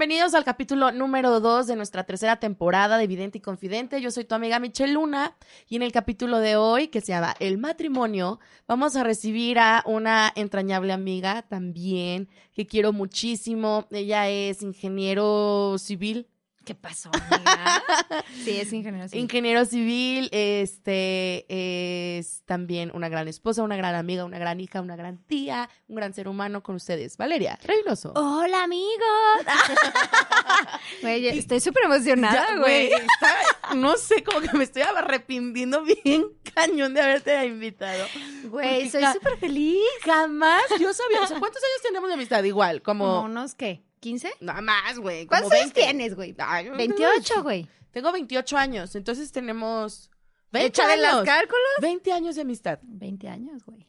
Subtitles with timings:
[0.00, 4.00] Bienvenidos al capítulo número 2 de nuestra tercera temporada de Vidente y Confidente.
[4.00, 5.36] Yo soy tu amiga Michelle Luna
[5.68, 9.82] y en el capítulo de hoy, que se llama El matrimonio, vamos a recibir a
[9.84, 13.88] una entrañable amiga también que quiero muchísimo.
[13.90, 16.26] Ella es ingeniero civil.
[16.70, 17.82] ¿Qué pasó, amiga?
[18.44, 19.24] sí, es ingeniero civil.
[19.24, 24.94] Ingeniero civil, este es también una gran esposa, una gran amiga, una gran hija, una
[24.94, 27.16] gran tía, un gran ser humano con ustedes.
[27.16, 28.12] Valeria Reynoso.
[28.14, 29.00] Hola, amigos.
[31.02, 32.92] Güey, estoy súper emocionada, Ya, güey.
[32.92, 38.04] está- no sé, como que me estoy arrepintiendo bien cañón de haberte invitado.
[38.44, 39.80] Güey, soy súper feliz.
[40.04, 41.22] Jamás yo sabía.
[41.22, 42.44] O sea, ¿cuántos años tenemos de amistad?
[42.44, 43.22] Igual, Como como.
[43.22, 43.82] unos, ¿qué?
[44.00, 44.30] ¿15?
[44.40, 45.26] Nada más, güey.
[45.26, 45.80] ¿Cuántos años 20.
[45.80, 46.34] tienes, güey?
[46.38, 47.68] Ay, 28, güey.
[47.90, 50.10] Tengo 28 años, entonces tenemos.
[50.52, 51.16] 20 Échale años.
[51.16, 51.68] los cálculos.
[51.80, 52.78] 20 años de amistad.
[52.82, 53.86] 20 años, güey.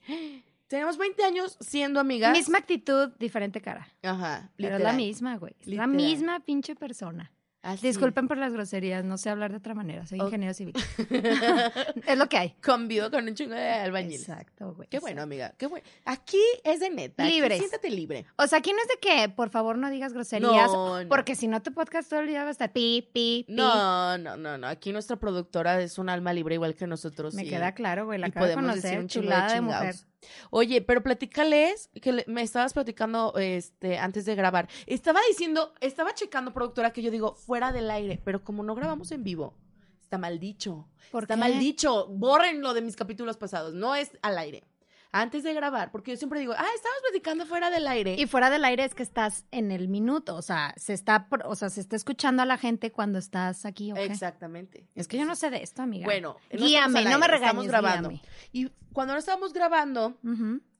[0.68, 2.32] Tenemos 20 años siendo amigas.
[2.32, 3.90] Misma actitud, diferente cara.
[4.04, 4.52] Ajá.
[4.58, 5.56] Pero es la misma, güey.
[5.60, 7.32] Es la misma pinche persona.
[7.64, 7.86] Así.
[7.88, 10.06] Disculpen por las groserías, no sé hablar de otra manera.
[10.08, 10.74] Soy ingeniero civil.
[12.08, 12.56] es lo que hay.
[12.64, 14.22] Convivo con un chingo de albañiles.
[14.28, 14.88] Exacto, güey.
[14.90, 15.54] Qué bueno, amiga.
[15.58, 15.86] Qué bueno.
[16.06, 17.24] Aquí es de neta.
[17.24, 17.60] aquí Libres.
[17.60, 18.26] siéntate libre.
[18.38, 20.72] O sea, aquí no es de que, por favor, no digas groserías.
[20.72, 21.10] No, no.
[21.10, 23.54] Porque si no, tu podcast todo el día va a estar pi, pi, pi.
[23.54, 24.68] No, no, no, no.
[24.68, 27.36] Aquí nuestra productora es un alma libre igual que nosotros.
[27.36, 28.18] Me y- queda claro, güey.
[28.20, 29.00] La y acabo de podemos decir conocer.
[29.04, 29.86] un chingo Chulada de, chingados.
[29.86, 30.11] mujer.
[30.50, 34.68] Oye, pero platícales que le- me estabas platicando este antes de grabar.
[34.86, 39.12] Estaba diciendo, estaba checando productora que yo digo fuera del aire, pero como no grabamos
[39.12, 39.56] en vivo,
[40.02, 40.88] está mal dicho.
[41.12, 41.40] ¿Por está qué?
[41.40, 42.08] mal dicho.
[42.10, 43.74] Bórrenlo de mis capítulos pasados.
[43.74, 44.64] No es al aire.
[45.14, 48.16] Antes de grabar, porque yo siempre digo, ah, estábamos platicando fuera del aire.
[48.18, 50.36] Y fuera del aire es que estás en el minuto.
[50.38, 53.92] O sea, se está, o sea, se está escuchando a la gente cuando estás aquí,
[53.92, 53.98] ¿ok?
[53.98, 54.88] Exactamente.
[54.96, 56.06] Es que yo no sé de esto, amiga.
[56.06, 58.10] Bueno, no guíame, estamos no me regañes, Estamos grabando.
[58.10, 58.24] guíame.
[58.54, 60.18] Y cuando no estábamos grabando,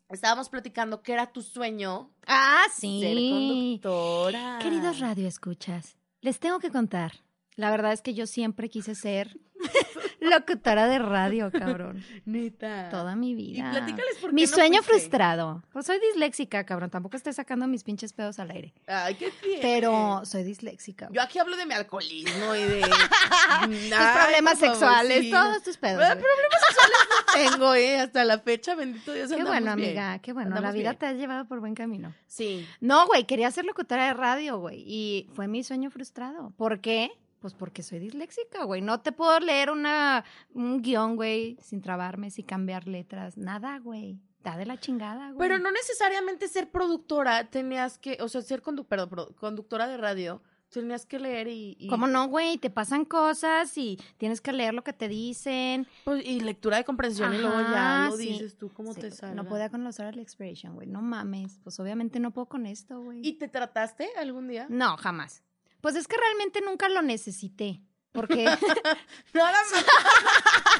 [0.10, 3.80] estábamos platicando que era tu sueño Ah, ser sí.
[3.82, 4.60] conductora.
[4.62, 7.14] Queridos radio escuchas, les tengo que contar.
[7.58, 9.38] La verdad es que yo siempre quise ser
[10.22, 12.04] locutora de radio, cabrón.
[12.26, 12.90] Neta.
[12.90, 13.72] Toda mi Y vida.
[13.72, 14.94] platícales por qué Mi no sueño fuiste.
[14.94, 15.64] frustrado.
[15.74, 16.90] Pues soy disléxica, cabrón.
[16.90, 18.74] Tampoco estoy sacando mis pinches pedos al aire.
[18.88, 19.60] Ay, qué tiene.
[19.62, 21.10] Pero soy disléxica.
[21.12, 22.82] Yo aquí hablo de mi alcoholismo y de...
[23.62, 25.32] Tus problemas favor, sexuales, sí.
[25.32, 25.98] todos tus pedos.
[25.98, 28.00] Bueno, problemas sexuales no tengo, ¿eh?
[28.00, 29.90] Hasta la fecha, bendito Dios, Qué bueno, bien.
[29.90, 30.60] amiga, qué bueno.
[30.60, 30.98] La vida bien.
[30.98, 32.14] te ha llevado por buen camino.
[32.28, 32.68] Sí.
[32.80, 34.84] No, güey, quería ser locutora de radio, güey.
[34.86, 36.52] Y fue mi sueño frustrado.
[36.58, 37.12] ¿Por qué?
[37.42, 38.82] Pues porque soy disléxica, güey.
[38.82, 43.36] No te puedo leer una, un guion, güey, sin trabarme, sin cambiar letras.
[43.36, 44.20] Nada, güey.
[44.44, 45.38] Da de la chingada, güey.
[45.40, 48.18] Pero no necesariamente ser productora tenías que...
[48.22, 51.76] O sea, ser condu- perdón, conductora de radio tenías que leer y...
[51.80, 52.58] y ¿Cómo no, güey?
[52.58, 55.86] Te pasan cosas y tienes que leer lo que te dicen.
[56.06, 58.28] pues, y lectura de comprensión y luego ya lo sí.
[58.30, 59.36] dices tú cómo Sí, te sale.
[59.36, 60.88] No podía con los oral expiration, güey.
[60.88, 61.60] No mames.
[61.64, 63.20] Pues obviamente no puedo con esto, güey.
[63.28, 64.68] ¿Y te trataste algún día?
[64.70, 65.44] No, jamás.
[65.82, 67.82] Pues es que realmente nunca lo necesité.
[68.12, 68.44] Porque
[69.34, 69.86] Nada más.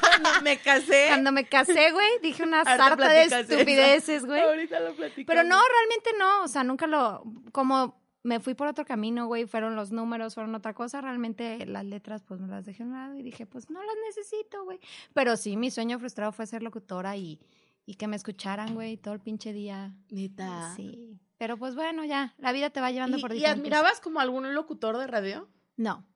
[0.00, 1.06] Cuando me casé.
[1.08, 4.40] cuando me casé, güey, dije una sarta de estupideces, güey.
[4.40, 5.26] Ahorita lo platicamos.
[5.26, 6.42] Pero no, realmente no.
[6.44, 7.22] O sea, nunca lo.
[7.52, 9.46] Como me fui por otro camino, güey.
[9.46, 11.00] Fueron los números, fueron otra cosa.
[11.00, 13.96] Realmente las letras, pues me las dejé a un lado y dije, pues no las
[14.06, 14.78] necesito, güey.
[15.14, 17.40] Pero sí, mi sueño frustrado fue ser locutora y,
[17.86, 19.94] y que me escucharan, güey, todo el pinche día.
[20.10, 20.74] Neta.
[20.76, 21.18] Sí.
[21.42, 22.34] Pero pues bueno, ya.
[22.38, 23.58] La vida te va llevando por ¿Y, y diferentes.
[23.58, 25.48] admirabas como algún locutor de radio?
[25.76, 26.06] No.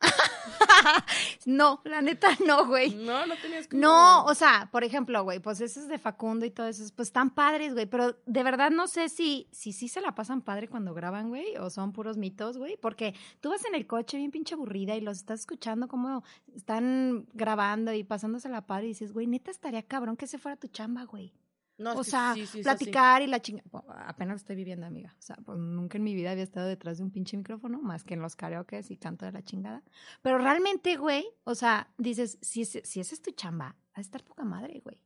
[1.44, 2.94] no, la neta no, güey.
[2.94, 3.82] No, no tenías como...
[3.82, 7.30] No, o sea, por ejemplo, güey, pues esos de Facundo y todo eso, pues están
[7.30, 10.94] padres, güey, pero de verdad no sé si si sí se la pasan padre cuando
[10.94, 14.54] graban, güey, o son puros mitos, güey, porque tú vas en el coche bien pinche
[14.54, 16.22] aburrida y los estás escuchando como
[16.54, 20.56] están grabando y pasándose la padre y dices, güey, neta estaría cabrón que se fuera
[20.56, 21.32] tu chamba, güey.
[21.78, 23.62] No, o sea, sí, sí, platicar y la chinga.
[23.70, 25.14] Bueno, apenas lo estoy viviendo, amiga.
[25.18, 28.02] O sea, pues nunca en mi vida había estado detrás de un pinche micrófono, más
[28.02, 29.82] que en los karaoke y canto de la chingada.
[30.22, 34.00] Pero realmente, güey, o sea, dices, si, ese- si esa es tu chamba, va a
[34.00, 35.02] estar poca madre, güey.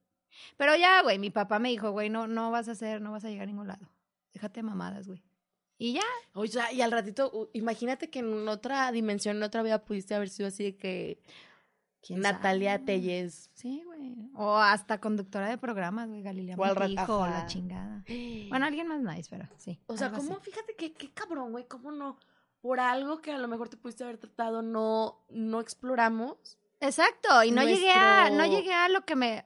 [0.56, 3.24] Pero ya, güey, mi papá me dijo, güey, no, no vas a hacer, no vas
[3.24, 3.90] a llegar a ningún lado.
[4.32, 5.24] Déjate mamadas, güey.
[5.76, 6.02] Y ya,
[6.34, 10.28] O sea, y al ratito, imagínate que en otra dimensión, en otra vida pudiste haber
[10.28, 11.49] sido así de que ¿quién
[12.08, 12.84] Natalia sabe?
[12.84, 13.50] Telles.
[13.54, 14.16] Sí, güey.
[14.34, 18.04] O hasta conductora de programas, güey, Galilea O al Montijo, la chingada.
[18.48, 19.78] Bueno, alguien más nice, pero sí.
[19.86, 20.16] O sea, así.
[20.16, 20.40] ¿cómo?
[20.40, 22.18] Fíjate que qué cabrón, güey, cómo no
[22.60, 26.58] por algo que a lo mejor te pudiste haber tratado no no exploramos.
[26.80, 29.44] Exacto, y no llegué a, no llegué a lo que me,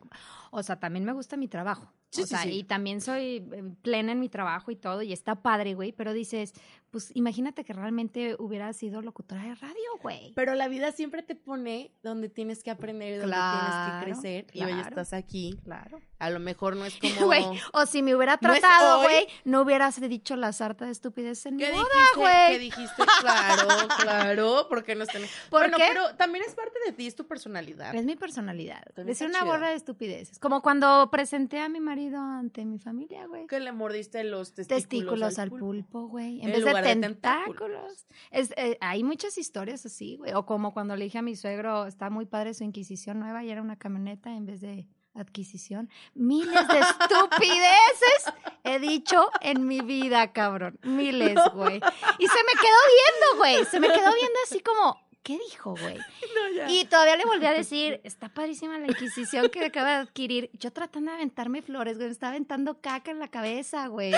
[0.52, 1.92] o sea, también me gusta mi trabajo.
[2.10, 2.50] Sí, o sí, sea, sí.
[2.50, 6.12] y también soy eh, plena en mi trabajo y todo, y está padre, güey, pero
[6.12, 6.52] dices,
[6.94, 10.32] pues imagínate que realmente hubiera sido locutora de radio, güey.
[10.36, 14.46] Pero la vida siempre te pone donde tienes que aprender, donde tienes que crecer.
[14.52, 15.58] Y hoy estás aquí.
[15.64, 16.00] Claro.
[16.20, 17.26] A lo mejor no es como.
[17.26, 21.44] Güey, o si me hubiera es tratado, güey, no hubieras dicho la sarta de estupidez
[21.46, 22.52] en mi ¿Qué boda, güey.
[22.52, 23.02] ¿Qué dijiste?
[23.20, 23.68] Claro,
[24.00, 25.22] claro, porque no están.
[25.50, 25.86] ¿Por bueno, qué?
[25.88, 27.92] pero también es parte de ti, es tu personalidad.
[27.92, 28.84] Es mi personalidad.
[28.94, 29.46] Está una chido.
[29.46, 30.38] borra de estupideces.
[30.38, 33.48] Como cuando presenté a mi marido ante mi familia, güey.
[33.48, 36.40] Que le mordiste los testículos, Testículos al pulpo, güey.
[36.40, 37.46] En, vez de tentáculos.
[37.54, 38.06] tentáculos.
[38.30, 40.32] Es, eh, hay muchas historias así, güey.
[40.34, 43.50] O como cuando le dije a mi suegro, está muy padre su Inquisición nueva y
[43.50, 45.88] era una camioneta en vez de adquisición.
[46.14, 48.32] Miles de estupideces
[48.64, 50.78] he dicho en mi vida, cabrón.
[50.82, 51.76] Miles, güey.
[52.18, 53.64] Y se me quedó viendo, güey.
[53.66, 55.98] Se me quedó viendo así como, ¿qué dijo, güey?
[55.98, 56.70] No.
[56.70, 60.50] Y todavía le volví a decir, está padrísima la Inquisición que acaba de adquirir.
[60.54, 62.08] Yo tratando de aventarme flores, güey.
[62.08, 64.12] Me estaba aventando caca en la cabeza, güey.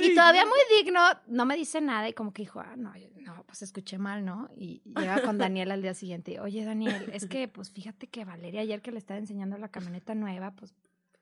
[0.00, 3.44] Y todavía muy digno, no me dice nada y como que dijo, ah, no, no,
[3.44, 4.50] pues escuché mal, ¿no?
[4.56, 8.60] Y llega con Daniel al día siguiente, oye Daniel, es que pues fíjate que Valeria
[8.60, 10.74] ayer que le estaba enseñando la camioneta nueva, pues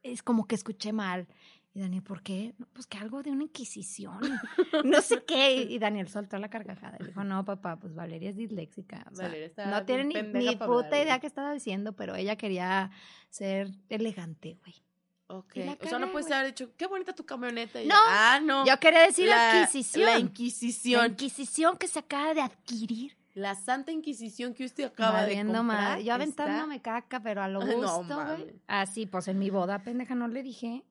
[0.03, 1.27] es como que escuché mal.
[1.75, 2.55] Y Daniel, ¿por qué?
[2.57, 4.19] No, pues que algo de una inquisición,
[4.85, 5.57] no sé qué.
[5.57, 9.05] Y Daniel soltó la carcajada y dijo, no, papá, pues Valeria es disléxica.
[9.13, 12.37] o sea, Valeria está no tiene ni, ni puta idea qué estaba diciendo, pero ella
[12.37, 12.91] quería
[13.29, 14.86] ser elegante, güey.
[15.29, 15.55] Ok.
[15.83, 17.83] O sea, no puedes haber dicho, qué bonita tu camioneta.
[17.83, 18.65] Y No, yo, ah, no.
[18.67, 20.05] Yo quería decir La- adquisición.
[20.07, 21.07] La La Inquisición.
[21.13, 23.17] Inquisición que se acaba de adquirir.
[23.35, 25.63] La Santa Inquisición que usted acaba de comprar.
[25.63, 26.05] madre.
[26.05, 28.09] Yo está- aventándome caca, pero a lo gusto, güey.
[28.09, 28.55] mames.
[28.67, 30.85] Así, pues en mi boda, pendeja, no le dije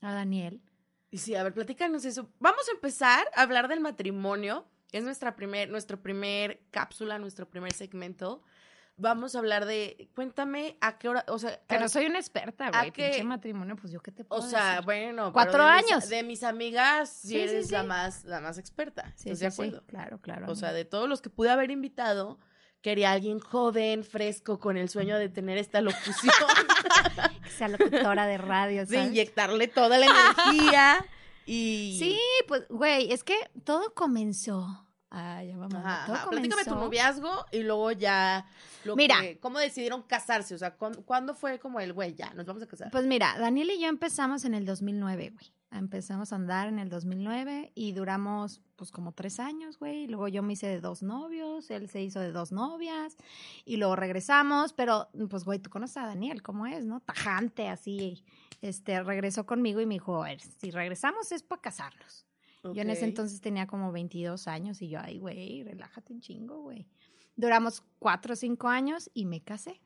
[0.00, 0.62] a Daniel.
[1.10, 2.28] Y sí, a ver, platícanos eso.
[2.38, 4.64] Vamos a empezar a hablar del matrimonio.
[4.92, 8.42] Es nuestra primer, nuestro primer cápsula, nuestro primer segmento.
[9.02, 12.18] Vamos a hablar de, cuéntame a qué hora, o sea, Que a- no soy una
[12.20, 12.92] experta, ¿a güey.
[12.92, 13.08] qué?
[13.10, 14.84] Pinche matrimonio, pues yo qué te o puedo sea, decir?
[14.84, 16.08] bueno, pero Cuatro de mis- años.
[16.08, 17.86] de mis amigas, Sí, sí, eres la sí.
[17.88, 19.12] más, la más experta.
[19.16, 19.86] Sí, ¿Estás sí, de sí, acuerdo?
[19.86, 20.46] claro, claro.
[20.50, 22.38] O sea, de todos los que pude haber invitado,
[22.80, 26.32] quería alguien joven, fresco, con el sueño de tener esta locución,
[27.42, 29.08] Que sea locutora de radio, de ¿sabes?
[29.10, 31.04] inyectarle toda la energía
[31.44, 31.96] y...
[31.98, 32.18] Sí,
[32.48, 33.34] pues, güey, es que
[33.64, 34.86] todo comenzó.
[35.14, 35.74] Ay, ya vamos.
[35.74, 36.30] Ajá, ajá.
[36.30, 38.46] Platícame tu noviazgo y luego ya.
[38.84, 39.20] Lo Mira.
[39.20, 40.54] que- ¿Cómo decidieron casarse?
[40.54, 42.14] O sea, ¿cuándo, cuándo fue como el güey?
[42.14, 42.90] Ya, nos vamos a casar.
[42.90, 45.52] Pues mira, Daniel y yo empezamos en el 2009, güey.
[45.70, 50.06] Empezamos a andar en el 2009 y duramos pues como tres años, güey.
[50.06, 53.16] Luego yo me hice de dos novios, él se hizo de dos novias
[53.66, 57.00] y luego regresamos, pero pues güey, tú conoces a Daniel, ¿cómo es, no?
[57.00, 58.24] Tajante, así.
[58.62, 62.26] Este, regresó conmigo y me dijo, a ver, si regresamos es para casarnos.
[62.62, 66.62] Yo en ese entonces tenía como 22 años y yo, ay, güey, relájate un chingo,
[66.62, 66.86] güey.
[67.34, 69.80] Duramos cuatro o cinco años y me casé.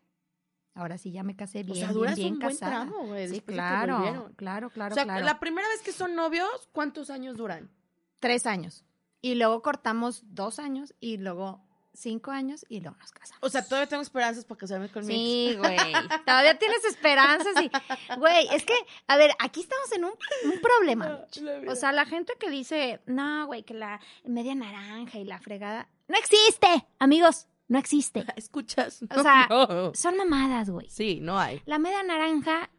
[0.75, 2.82] Ahora sí, ya me casé bien, O sea, bien, duras bien un buen casada.
[2.84, 3.28] tramo, güey.
[3.28, 5.25] Sí, claro, claro, claro, o sea, claro.
[5.25, 7.70] la primera vez que son novios, ¿cuántos años duran?
[8.19, 8.84] Tres años.
[9.23, 11.65] Y luego cortamos dos años y luego
[11.96, 13.43] cinco años y luego nos casamos.
[13.43, 15.12] O sea, todavía tengo esperanzas para casarme conmigo.
[15.19, 15.76] Sí, güey.
[16.25, 17.70] Todavía tienes esperanzas y,
[18.19, 18.75] güey, es que,
[19.06, 20.12] a ver, aquí estamos en un,
[20.44, 21.26] un problema.
[21.69, 25.88] O sea, la gente que dice, no, güey, que la media naranja y la fregada,
[26.08, 28.25] no existe, amigos, no existe.
[28.37, 29.02] ¿escuchas?
[29.14, 29.92] O sea, No.
[29.94, 30.88] Son mamadas, güey.
[30.90, 31.62] Sí, no hay.
[31.66, 32.70] La media naranja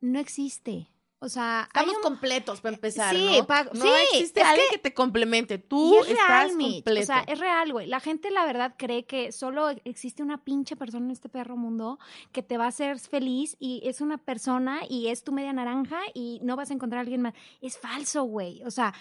[0.00, 0.90] no existe.
[1.20, 3.46] O sea, Estamos un- completos para empezar, Sí, ¿no?
[3.46, 4.78] pa- no sí, existe alguien que...
[4.78, 5.56] te complemente.
[5.58, 7.00] Tú es estás real, completo.
[7.02, 7.86] O sea, es real, güey.
[7.86, 11.98] La gente, la verdad, cree que solo existe una pinche persona en este perro mundo
[12.32, 15.98] que te va a hacer feliz y es una persona y es tu media naranja
[16.12, 17.34] y no vas a encontrar a alguien más.
[17.62, 18.62] Es falso, güey.
[18.64, 18.92] O sea,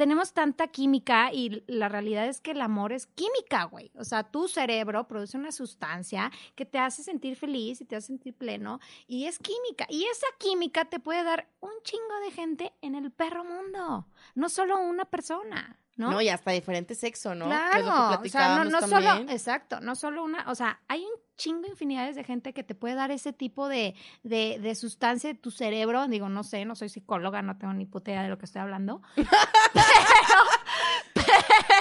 [0.00, 3.90] tenemos tanta química y la realidad es que el amor es química, güey.
[3.98, 8.06] O sea, tu cerebro produce una sustancia que te hace sentir feliz y te hace
[8.06, 9.84] sentir pleno y es química.
[9.90, 14.48] Y esa química te puede dar un chingo de gente en el perro mundo, no
[14.48, 15.78] solo una persona.
[16.00, 16.10] ¿No?
[16.10, 16.20] ¿no?
[16.20, 17.44] y hasta diferente sexo, ¿no?
[17.44, 21.68] Claro, o sea, no, no solo, exacto, no solo una, o sea, hay un chingo
[21.68, 25.50] infinidades de gente que te puede dar ese tipo de, de, de sustancia de tu
[25.50, 28.46] cerebro, digo, no sé, no soy psicóloga, no tengo ni puta idea de lo que
[28.46, 29.28] estoy hablando, pero,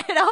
[0.08, 0.32] pero,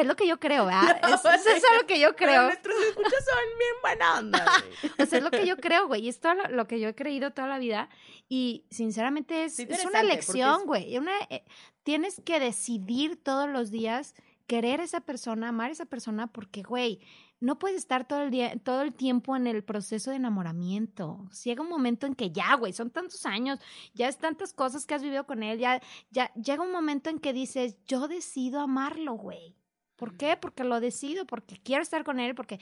[0.00, 1.00] es lo que yo creo, ¿verdad?
[1.08, 2.44] Es, es eso lo que yo creo.
[2.44, 4.46] nuestros escuchas son bien buena onda.
[5.02, 6.04] O sea, es lo que yo creo, güey.
[6.06, 7.88] Y es todo lo, lo que yo he creído toda la vida.
[8.28, 10.98] Y sinceramente es, es una elección, es- güey.
[10.98, 11.44] Una, eh,
[11.82, 14.14] tienes que decidir todos los días
[14.46, 17.00] querer a esa persona, amar a esa persona, porque, güey,
[17.40, 21.28] no puedes estar todo el día, todo el tiempo en el proceso de enamoramiento.
[21.44, 23.60] Llega un momento en que ya, güey, son tantos años,
[23.94, 27.18] ya es tantas cosas que has vivido con él, ya, ya llega un momento en
[27.20, 29.54] que dices, yo decido amarlo, güey.
[29.98, 30.36] ¿Por qué?
[30.36, 32.60] Porque lo decido, porque quiero estar con él, porque...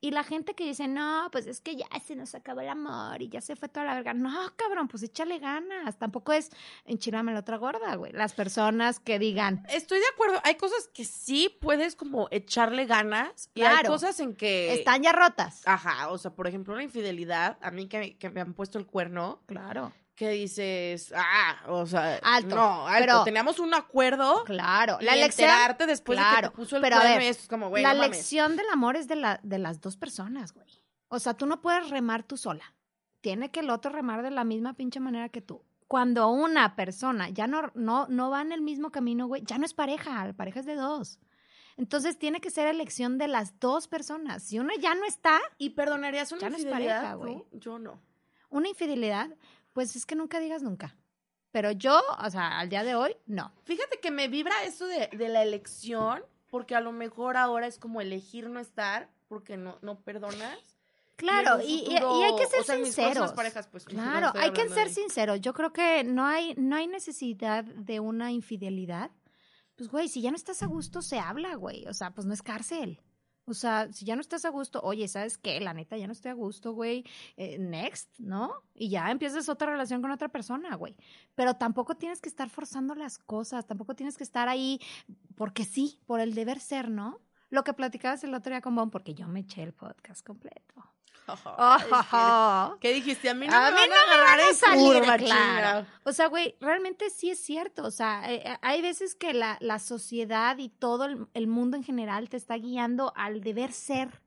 [0.00, 3.20] Y la gente que dice, no, pues es que ya se nos acabó el amor
[3.20, 4.14] y ya se fue toda la verga.
[4.14, 5.98] No, cabrón, pues échale ganas.
[5.98, 6.48] Tampoco es
[6.86, 8.12] enchilame la otra gorda, güey.
[8.12, 9.66] Las personas que digan...
[9.68, 10.40] Estoy de acuerdo.
[10.44, 13.50] Hay cosas que sí puedes como echarle ganas.
[13.54, 13.90] Y hay Claro.
[13.90, 14.72] cosas en que...
[14.72, 15.62] Están ya rotas.
[15.66, 18.86] Ajá, o sea, por ejemplo, una infidelidad, a mí que, que me han puesto el
[18.86, 19.92] cuerno, Claro.
[20.18, 24.42] Que dices, ah, o sea, Alto, no, alto, pero- teníamos un acuerdo.
[24.44, 24.98] Claro.
[25.00, 25.48] y La lección...
[25.48, 28.16] enterarte después de que te puso el pero ver, es como, güey, la no mames.
[28.16, 30.66] lección del amor es de, la, de las dos personas, güey.
[31.06, 32.74] O sea, tú no puedes remar tú sola.
[33.20, 35.62] Tiene que el otro remar de la misma pinche manera que tú.
[35.86, 39.64] Cuando una persona ya no, no, no va en el mismo camino, güey, ya no
[39.64, 41.18] es pareja, la pareja es de dos.
[41.76, 44.42] Entonces tiene que ser elección de las dos personas.
[44.42, 46.96] Si una ya no está, ¿Y perdonarías una Ya no es infidelidad?
[46.96, 47.44] pareja, güey.
[47.52, 48.00] Yo no.
[48.50, 49.30] una infidelidad,
[49.78, 50.96] pues es que nunca digas nunca.
[51.52, 53.52] Pero yo, o sea, al día de hoy, no.
[53.62, 57.78] Fíjate que me vibra eso de, de la elección, porque a lo mejor ahora es
[57.78, 60.58] como elegir no estar, porque no, no perdonas.
[61.14, 63.32] Claro, y, y- y hay que ser o sea, sinceros.
[63.34, 65.40] parejas, pues, Claro, hay que ser sinceros.
[65.40, 69.10] Yo creo que no hay, no hay necesidad de una infidelidad.
[69.76, 71.86] Pues, güey, si ya no estás a gusto, se habla, güey.
[71.86, 73.00] O sea, pues no es cárcel.
[73.48, 75.60] O sea, si ya no estás a gusto, oye, ¿sabes qué?
[75.60, 77.04] La neta, ya no estoy a gusto, güey.
[77.36, 78.52] Eh, next, ¿no?
[78.74, 80.96] Y ya empiezas otra relación con otra persona, güey.
[81.34, 84.80] Pero tampoco tienes que estar forzando las cosas, tampoco tienes que estar ahí
[85.36, 87.20] porque sí, por el deber ser, ¿no?
[87.50, 90.97] Lo que platicabas el otro día con Bon, porque yo me eché el podcast completo.
[92.80, 93.28] ¿Qué dijiste?
[93.30, 95.86] A mí no A me mí van no a agarrar salir, curva, claro.
[96.04, 97.84] O sea, güey, realmente sí es cierto.
[97.84, 101.76] O sea, eh, eh, hay veces que la, la sociedad y todo el, el mundo
[101.76, 104.20] en general te está guiando al deber ser.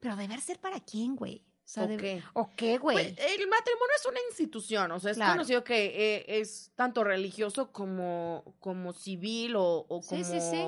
[0.00, 1.44] Pero deber ser para quién, güey?
[1.46, 2.22] O sea, ¿O de- qué?
[2.34, 2.96] ¿O qué, güey?
[2.96, 5.32] Pues, el matrimonio es una institución, o sea, es Claro.
[5.32, 10.24] conocido que eh, es tanto religioso como, como civil o, o Sí, como...
[10.24, 10.62] sí, sí.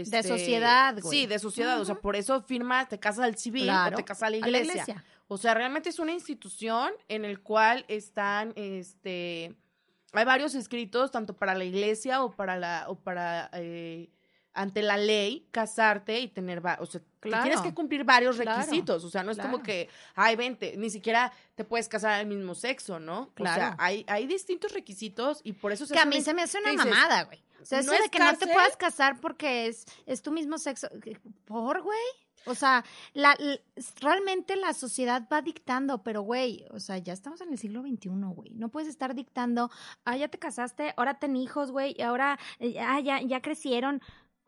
[0.00, 1.20] Este, sociedad, güey.
[1.20, 4.04] Sí, de sociedad, o sea, por eso firmas, te casas al civil Claro, o te
[4.04, 4.82] casas a la a la iglesia.
[4.82, 5.04] iglesia.
[5.28, 9.54] O sea, realmente es una institución en el cual están, este,
[10.12, 14.10] hay varios escritos tanto para la iglesia o para la, o para, eh,
[14.54, 17.44] ante la ley, casarte y tener, va- o sea, Claro.
[17.44, 19.62] tienes que cumplir varios Claro, requisitos, o sea, no es como claro.
[19.62, 23.20] que, ay, vente, ni siquiera te puedes casar al mismo sexo, ¿no?
[23.20, 23.76] O sea, Claro.
[23.78, 26.72] hay, hay distintos requisitos y por eso se Que a mí se me hace una
[26.74, 27.42] mamada, güey.
[27.60, 30.58] O sea, ¿No eso de que no te puedas casar porque es, es tu mismo
[30.58, 30.88] sexo.
[31.44, 31.98] ¿Por, güey?
[32.44, 33.36] O sea, la,
[34.00, 38.08] realmente la sociedad va dictando, pero, güey, o sea, ya estamos en el siglo XXI,
[38.34, 38.50] güey.
[38.54, 39.70] No puedes estar dictando,
[40.04, 44.02] ah, ya te casaste, ahora ten hijos, güey, y ahora, eh, ah, ya, ya crecieron.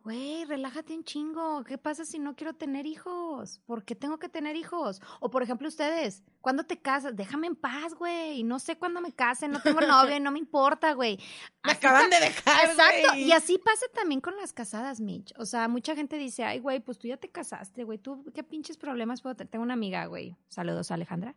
[0.05, 1.65] Güey, relájate un chingo.
[1.65, 3.63] ¿Qué pasa si no quiero tener hijos?
[3.65, 5.01] ¿Por qué tengo que tener hijos?
[5.19, 7.17] O, por ejemplo, ustedes, ¿cuándo te casas?
[7.17, 8.43] Déjame en paz, güey.
[8.43, 11.19] No sé cuándo me case, no tengo novio, no me importa, güey.
[11.65, 13.25] Me acaban de dejar, Exacto, güey.
[13.25, 15.33] y así pasa también con las casadas, Mitch.
[15.39, 18.43] O sea, mucha gente dice, ay, güey, pues tú ya te casaste, güey, tú qué
[18.45, 19.51] pinches problemas puedo tener.
[19.51, 21.35] Tengo una amiga, güey, saludos Alejandra,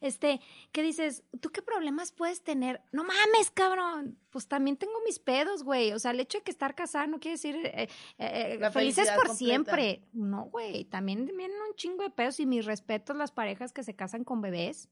[0.00, 0.40] este,
[0.72, 2.82] que dices, ¿tú qué problemas puedes tener?
[2.92, 5.92] No mames, cabrón, pues también tengo mis pedos, güey.
[5.92, 7.88] O sea, el hecho de que estar casada no quiere decir eh,
[8.18, 9.34] eh, felices por completa.
[9.36, 10.02] siempre.
[10.12, 13.94] No, güey, también vienen un chingo de pedos y mis respetos las parejas que se
[13.94, 14.88] casan con bebés,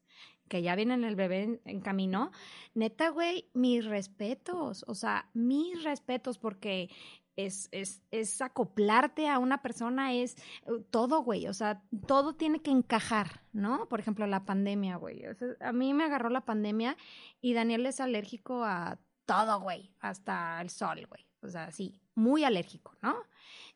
[0.47, 2.31] que ya vienen el bebé en, en camino.
[2.73, 6.89] Neta, güey, mis respetos, o sea, mis respetos porque
[7.35, 12.61] es, es, es acoplarte a una persona, es eh, todo, güey, o sea, todo tiene
[12.61, 13.87] que encajar, ¿no?
[13.87, 15.23] Por ejemplo, la pandemia, güey.
[15.59, 16.97] A mí me agarró la pandemia
[17.41, 21.25] y Daniel es alérgico a todo, güey, hasta el sol, güey.
[21.41, 23.15] O sea, sí, muy alérgico, ¿no?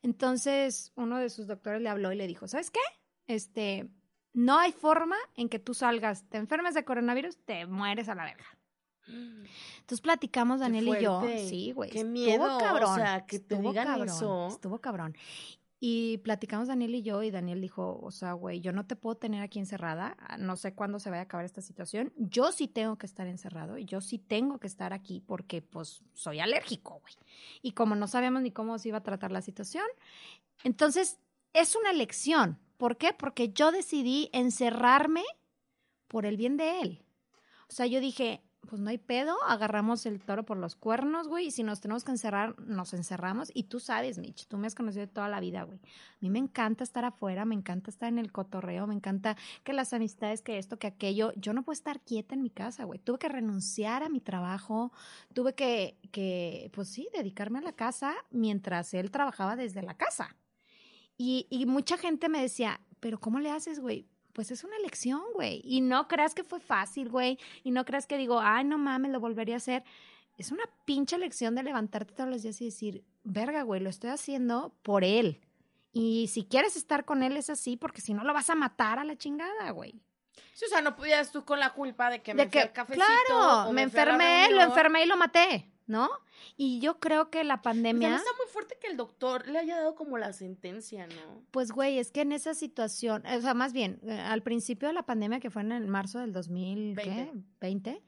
[0.01, 2.81] Entonces, uno de sus doctores le habló y le dijo, ¿sabes qué?
[3.27, 3.89] Este,
[4.33, 8.25] no hay forma en que tú salgas, te enfermes de coronavirus, te mueres a la
[8.25, 8.45] verga.
[9.07, 11.21] Entonces platicamos Daniel y yo.
[11.47, 11.89] Sí, güey.
[11.89, 12.95] Qué estuvo miedo, o cabrón.
[12.95, 14.47] sea, que te estuvo digan cabrón, eso.
[14.47, 15.15] Estuvo cabrón.
[15.85, 19.17] Y platicamos Daniel y yo, y Daniel dijo, o sea, güey, yo no te puedo
[19.17, 22.69] tener aquí encerrada, ah, no sé cuándo se vaya a acabar esta situación, yo sí
[22.69, 27.01] tengo que estar encerrado, y yo sí tengo que estar aquí porque, pues, soy alérgico,
[27.01, 27.15] güey.
[27.61, 29.83] Y como no sabíamos ni cómo se iba a tratar la situación,
[30.63, 31.19] entonces
[31.51, 32.59] es una elección.
[32.77, 33.11] ¿Por qué?
[33.11, 35.23] Porque yo decidí encerrarme
[36.07, 37.03] por el bien de él.
[37.67, 41.47] O sea, yo dije, pues no hay pedo, agarramos el toro por los cuernos, güey,
[41.47, 43.51] y si nos tenemos que encerrar, nos encerramos.
[43.53, 45.79] Y tú sabes, Mitch, tú me has conocido toda la vida, güey.
[45.79, 49.73] A mí me encanta estar afuera, me encanta estar en el cotorreo, me encanta que
[49.73, 51.33] las amistades, que esto, que aquello.
[51.35, 52.99] Yo no puedo estar quieta en mi casa, güey.
[52.99, 54.91] Tuve que renunciar a mi trabajo,
[55.33, 60.35] tuve que, que, pues sí, dedicarme a la casa mientras él trabajaba desde la casa.
[61.17, 64.07] Y, y mucha gente me decía, pero ¿cómo le haces, güey?
[64.33, 65.61] Pues es una elección, güey.
[65.63, 67.37] Y no creas que fue fácil, güey.
[67.63, 69.83] Y no creas que digo, ay, no mames, lo volvería a hacer.
[70.37, 74.09] Es una pinche elección de levantarte todos los días y decir, verga, güey, lo estoy
[74.09, 75.39] haciendo por él.
[75.91, 78.97] Y si quieres estar con él es así, porque si no lo vas a matar
[78.97, 80.01] a la chingada, güey.
[80.53, 82.59] Sí, o sea, no podías tú con la culpa de que me De fui que,
[82.61, 83.05] al cafecito.
[83.05, 86.09] claro, o me la enfermé, lo enfermé y lo maté, ¿no?
[86.55, 89.95] Y yo creo que la pandemia, está muy fuerte que el doctor le haya dado
[89.95, 91.43] como la sentencia, ¿no?
[91.51, 94.93] pues güey, es que en esa situación, o sea, más bien, eh, al principio de
[94.93, 98.01] la pandemia, que fue en el marzo del 2020,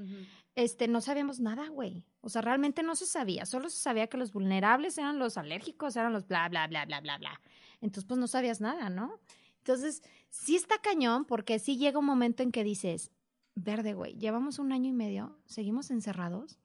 [0.56, 2.06] este, no sabíamos nada, güey.
[2.22, 5.96] O sea, realmente no se sabía, solo se sabía que los vulnerables eran los alérgicos,
[5.96, 7.42] eran los bla, bla, bla, bla, bla, bla.
[7.82, 9.20] Entonces, pues no sabías nada, ¿no?
[9.58, 13.12] Entonces, sí está cañón porque sí llega un momento en que dices,
[13.56, 16.58] verde, güey, llevamos un año y medio, seguimos encerrados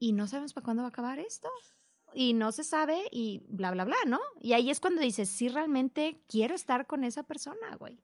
[0.00, 1.48] y no sabemos para cuándo va a acabar esto.
[2.12, 4.18] Y no se sabe y bla, bla, bla, ¿no?
[4.40, 8.00] Y ahí es cuando dices, sí, realmente quiero estar con esa persona, güey.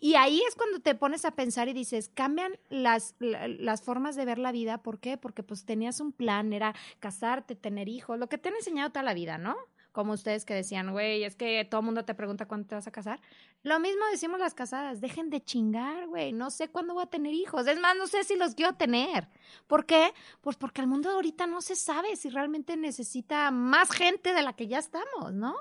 [0.00, 4.16] Y ahí es cuando te pones a pensar y dices, cambian las, la- las formas
[4.16, 4.82] de ver la vida.
[4.82, 5.18] ¿Por qué?
[5.18, 9.02] Porque pues tenías un plan, era casarte, tener hijos, lo que te han enseñado toda
[9.02, 9.56] la vida, ¿no?
[9.92, 12.86] Como ustedes que decían, güey, es que todo el mundo te pregunta cuándo te vas
[12.86, 13.20] a casar.
[13.62, 17.32] Lo mismo decimos las casadas, dejen de chingar, güey, no sé cuándo voy a tener
[17.34, 17.66] hijos.
[17.66, 19.28] Es más, no sé si los quiero tener.
[19.66, 20.12] ¿Por qué?
[20.40, 24.54] Pues porque el mundo ahorita no se sabe si realmente necesita más gente de la
[24.54, 25.54] que ya estamos, ¿no?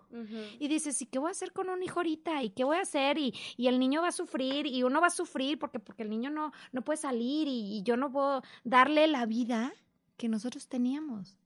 [0.60, 2.42] Y dices, ¿y qué voy a hacer con un hijo ahorita?
[2.42, 3.18] ¿Y qué voy a hacer?
[3.18, 6.10] Y, y el niño va a sufrir y uno va a sufrir porque, porque el
[6.10, 9.74] niño no, no puede salir y, y yo no puedo darle la vida
[10.18, 11.41] que nosotros teníamos.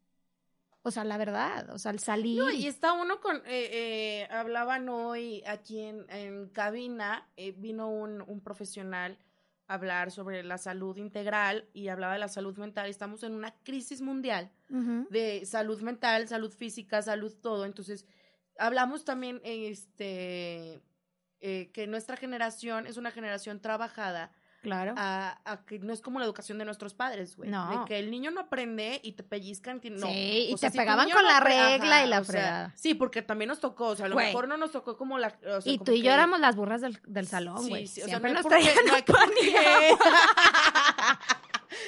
[0.87, 2.37] O sea, la verdad, o sea, al salir.
[2.37, 7.89] No, y está uno con, eh, eh, hablaban hoy aquí en, en cabina, eh, vino
[7.89, 9.17] un, un profesional
[9.67, 12.87] a hablar sobre la salud integral y hablaba de la salud mental.
[12.87, 14.51] Estamos en una crisis mundial
[15.09, 17.65] de salud mental, salud física, salud todo.
[17.65, 18.05] Entonces,
[18.59, 20.83] hablamos también, este,
[21.39, 24.31] eh, que nuestra generación es una generación trabajada
[24.65, 24.93] Claro.
[24.97, 27.49] a, a que no es como la educación de nuestros padres, güey.
[27.49, 27.69] No.
[27.81, 29.79] De que el niño no aprende y te pellizcan.
[29.91, 30.07] No.
[30.07, 32.73] Sí, y O te pegaban con no la regla y la sea, fregada.
[32.75, 33.87] sí, porque también nos tocó.
[33.89, 34.27] O sea, a lo Güey.
[34.27, 35.27] mejor no nos tocó como la.
[35.55, 37.69] o sea, y como tú y yo que- éramos las burras del, del salón, Sí,
[37.69, 37.87] güey.
[37.87, 39.95] sí, o sea, no hay nos por qué- traían no hay por qué.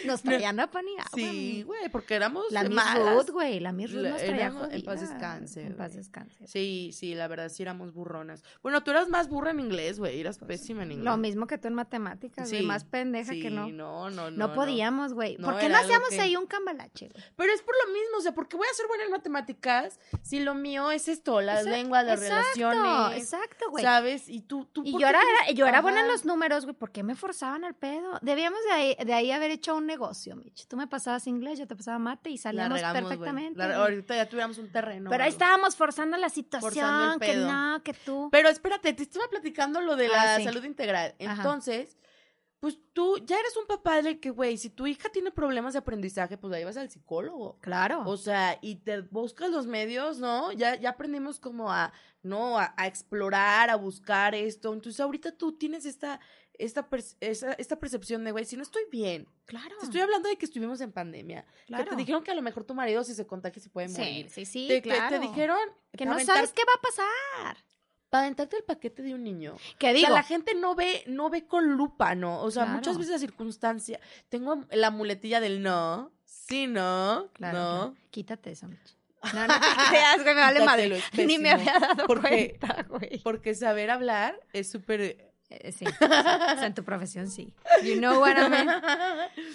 [0.06, 1.06] Nos traían a pan y agua.
[1.13, 2.80] Sí, güey, porque éramos La Miss.
[2.96, 3.60] Ruth, güey.
[3.60, 6.48] La Miss Ruth nos traía en paz descanse, En paz descanse.
[6.48, 8.43] Sí, sí, la verdad, sí éramos burronas.
[8.63, 10.19] Bueno, tú eras más burra en inglés, güey.
[10.19, 11.06] Eras pésima en inglés.
[11.06, 12.62] Lo mismo que tú en matemáticas, güey.
[12.62, 13.67] Sí, Más pendeja sí, que no.
[13.69, 14.48] no, no, no.
[14.48, 15.38] No podíamos, güey.
[15.38, 17.10] No, ¿Por qué no hacíamos que- ahí un cambalache?
[17.36, 20.39] Pero es por lo mismo, o sea, porque voy a ser buena en matemáticas si
[20.39, 23.84] lo mío es esto, las Exacto, lenguas, las exacto, relaciones, Exacto, güey.
[23.84, 24.30] ¿sabes?
[24.30, 25.19] Y tú, tú Y ¿por yo era,
[25.54, 26.76] yo era buena en los números, güey.
[26.76, 28.19] ¿Por qué me forzaban al pedo?
[28.21, 30.67] Debíamos de ahí, de ahí haber hecho un negocio, Mitch.
[30.67, 33.58] Tú me pasabas inglés, yo te pasaba mate y La salíamos regamos, perfectamente.
[33.58, 35.10] La- ahorita ya tuviéramos un terreno.
[35.10, 37.52] Pero ahí estábamos forzando la Forzando situación, el que pedo.
[37.52, 38.30] no, que tú.
[38.32, 40.43] Pero espérate, te estaba platicando lo de la Ah, sí.
[40.43, 41.15] salud integral.
[41.26, 41.34] Ajá.
[41.41, 41.97] Entonces,
[42.60, 45.80] pues tú ya eres un papá del que, güey, si tu hija tiene problemas de
[45.80, 47.60] aprendizaje, pues la llevas al psicólogo.
[47.62, 48.02] Claro.
[48.06, 50.52] O sea, y te buscas los medios, ¿no?
[50.52, 52.58] Ya, ya aprendimos como a, ¿no?
[52.58, 54.73] A, a explorar, a buscar esto.
[54.73, 56.19] Entonces, ahorita tú tienes esta,
[56.60, 56.88] esta,
[57.22, 59.28] esa- esta percepción de, güey, si no estoy bien.
[59.46, 59.76] claro.
[59.80, 61.43] Te estoy hablando de que estuvimos en pandemia.
[61.43, 61.89] Que Claro.
[61.91, 64.30] te dijeron que a lo mejor tu marido, si se contagia, se puede Sí, morir.
[64.30, 65.10] sí, sí, te, te- claro.
[65.10, 65.60] te dijeron
[65.96, 67.58] que no aventar- sabes qué va a pasar.
[68.10, 69.58] para aventarte el paquete de un niño.
[69.80, 72.41] Que O digo, sea, la gente no ve, no ve con lupa, ¿no?
[72.41, 72.78] O sea, Claro.
[72.78, 74.00] muchas veces la circunstancia.
[74.30, 77.96] Tengo la muletilla del no, sí, no, claro, no.
[78.10, 78.67] quítate eso.
[79.34, 81.04] No, no te creas, güey, me vale Quítatelo, madre.
[81.22, 83.20] es Ni me había dado Porque- cuenta, güey.
[83.24, 85.27] Porque saber hablar es súper.
[85.49, 87.53] Eh, sí, o sea, en tu profesión sí.
[87.83, 88.67] You know what I mean.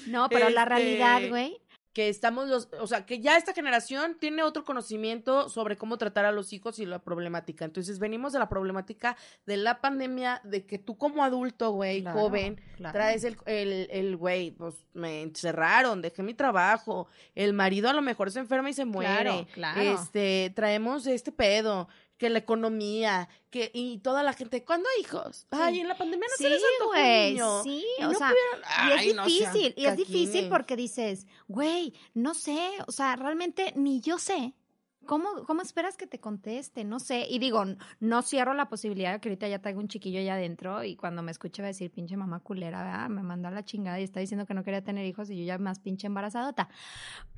[0.07, 1.61] No, pero la Este, realidad, güey,
[1.92, 6.24] que estamos los, o sea, que ya esta generación tiene otro conocimiento sobre cómo tratar
[6.24, 7.66] a los hijos y la problemática.
[7.66, 12.18] Entonces, venimos de la problemática de la pandemia, de que tú como adulto, güey, Claro,
[12.18, 12.94] joven, claro.
[12.94, 18.00] traes el, el, el, güey, pues me encerraron, dejé mi trabajo, el marido a lo
[18.00, 19.22] mejor se enferma y se muere.
[19.22, 19.81] Claro, claro.
[19.83, 21.88] Este, traemos este pedo,
[22.23, 25.49] que la economía, que, y toda la gente, ¿cuándo hijos?
[25.51, 26.97] Ay, en la pandemia no se les antojó un
[27.33, 27.63] niño.
[27.65, 31.27] sí, Y o no sea, pudieron- y es no difícil, y es difícil porque dices,
[31.49, 34.55] güey, no sé, o sea, realmente ni yo sé.
[35.07, 36.85] ¿Cómo, ¿Cómo esperas que te conteste?
[36.85, 37.27] No sé.
[37.29, 37.65] Y digo,
[38.01, 41.23] no cierro la posibilidad de que ahorita ya traigo un chiquillo allá adentro y cuando
[41.23, 43.09] me escuche va a decir, pinche mamá culera, ¿verdad?
[43.09, 45.45] me mandó a la chingada y está diciendo que no quería tener hijos y yo
[45.45, 46.69] ya más pinche embarazadota.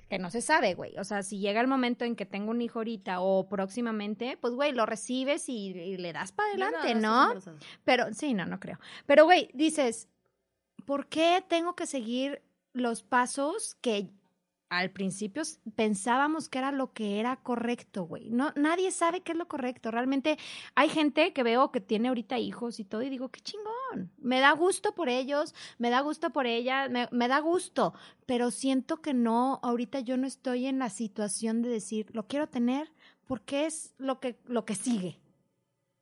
[0.08, 0.96] Que no se sabe, güey.
[0.98, 4.54] O sea, si llega el momento en que tengo un hijo ahorita o próximamente, pues,
[4.54, 7.34] güey, lo recibes y, y le das para adelante, no.
[7.84, 8.78] Pero sí, no, no creo.
[9.06, 10.08] Pero, güey, dices,
[10.84, 12.42] ¿por qué tengo que seguir
[12.74, 14.10] los pasos que
[14.78, 15.42] al principio
[15.76, 18.30] pensábamos que era lo que era correcto, güey.
[18.30, 19.90] No, nadie sabe qué es lo correcto.
[19.90, 20.38] Realmente
[20.74, 24.10] hay gente que veo que tiene ahorita hijos y todo y digo, qué chingón.
[24.18, 27.94] Me da gusto por ellos, me da gusto por ella, me, me da gusto.
[28.26, 32.48] Pero siento que no, ahorita yo no estoy en la situación de decir, lo quiero
[32.48, 32.92] tener
[33.26, 35.18] porque es lo que, lo que sigue.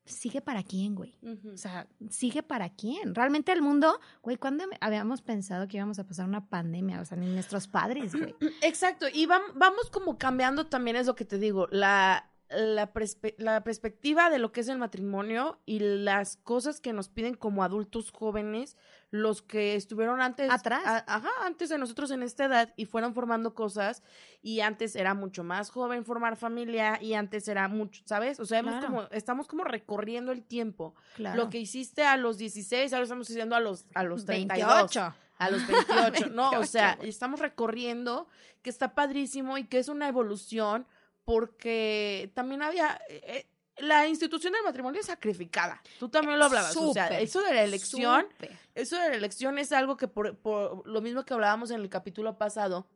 [0.05, 1.17] ¿Sigue para quién, güey?
[1.53, 3.15] O sea, ¿sigue para quién?
[3.15, 7.01] Realmente el mundo, güey, ¿cuándo habíamos pensado que íbamos a pasar una pandemia?
[7.01, 8.35] O sea, ni nuestros padres, güey.
[8.63, 13.35] Exacto, y vam- vamos como cambiando también, es lo que te digo, la, la, perspe-
[13.39, 17.63] la perspectiva de lo que es el matrimonio y las cosas que nos piden como
[17.65, 18.77] adultos jóvenes,
[19.11, 20.51] los que estuvieron antes.
[20.51, 20.83] Atrás.
[21.07, 24.03] ajá, antes de nosotros en esta edad y fueron formando cosas
[24.41, 28.41] y antes era mucho más joven formar familia y antes era mucho, ¿sabes?
[28.41, 28.87] O sea, Claro.
[28.87, 30.95] como, estamos como recorriendo el tiempo.
[31.17, 31.45] Claro.
[31.45, 34.67] Lo que hiciste a los 16, ahora estamos haciendo a los, a los 32.
[34.69, 35.15] 28.
[35.39, 36.49] A los 28, ¿no?
[36.49, 38.29] O 28, sea, estamos recorriendo,
[38.63, 40.87] que está padrísimo y que es una evolución
[41.25, 43.01] porque también había...
[43.09, 43.47] eh, eh,
[43.79, 45.83] la institución del matrimonio es sacrificada.
[45.99, 46.77] Tú también lo hablabas.
[46.77, 48.59] o sea, eso de la elección, Súper.
[48.75, 51.89] eso de la elección es algo que por, por lo mismo que hablábamos en el
[51.89, 52.87] capítulo pasado,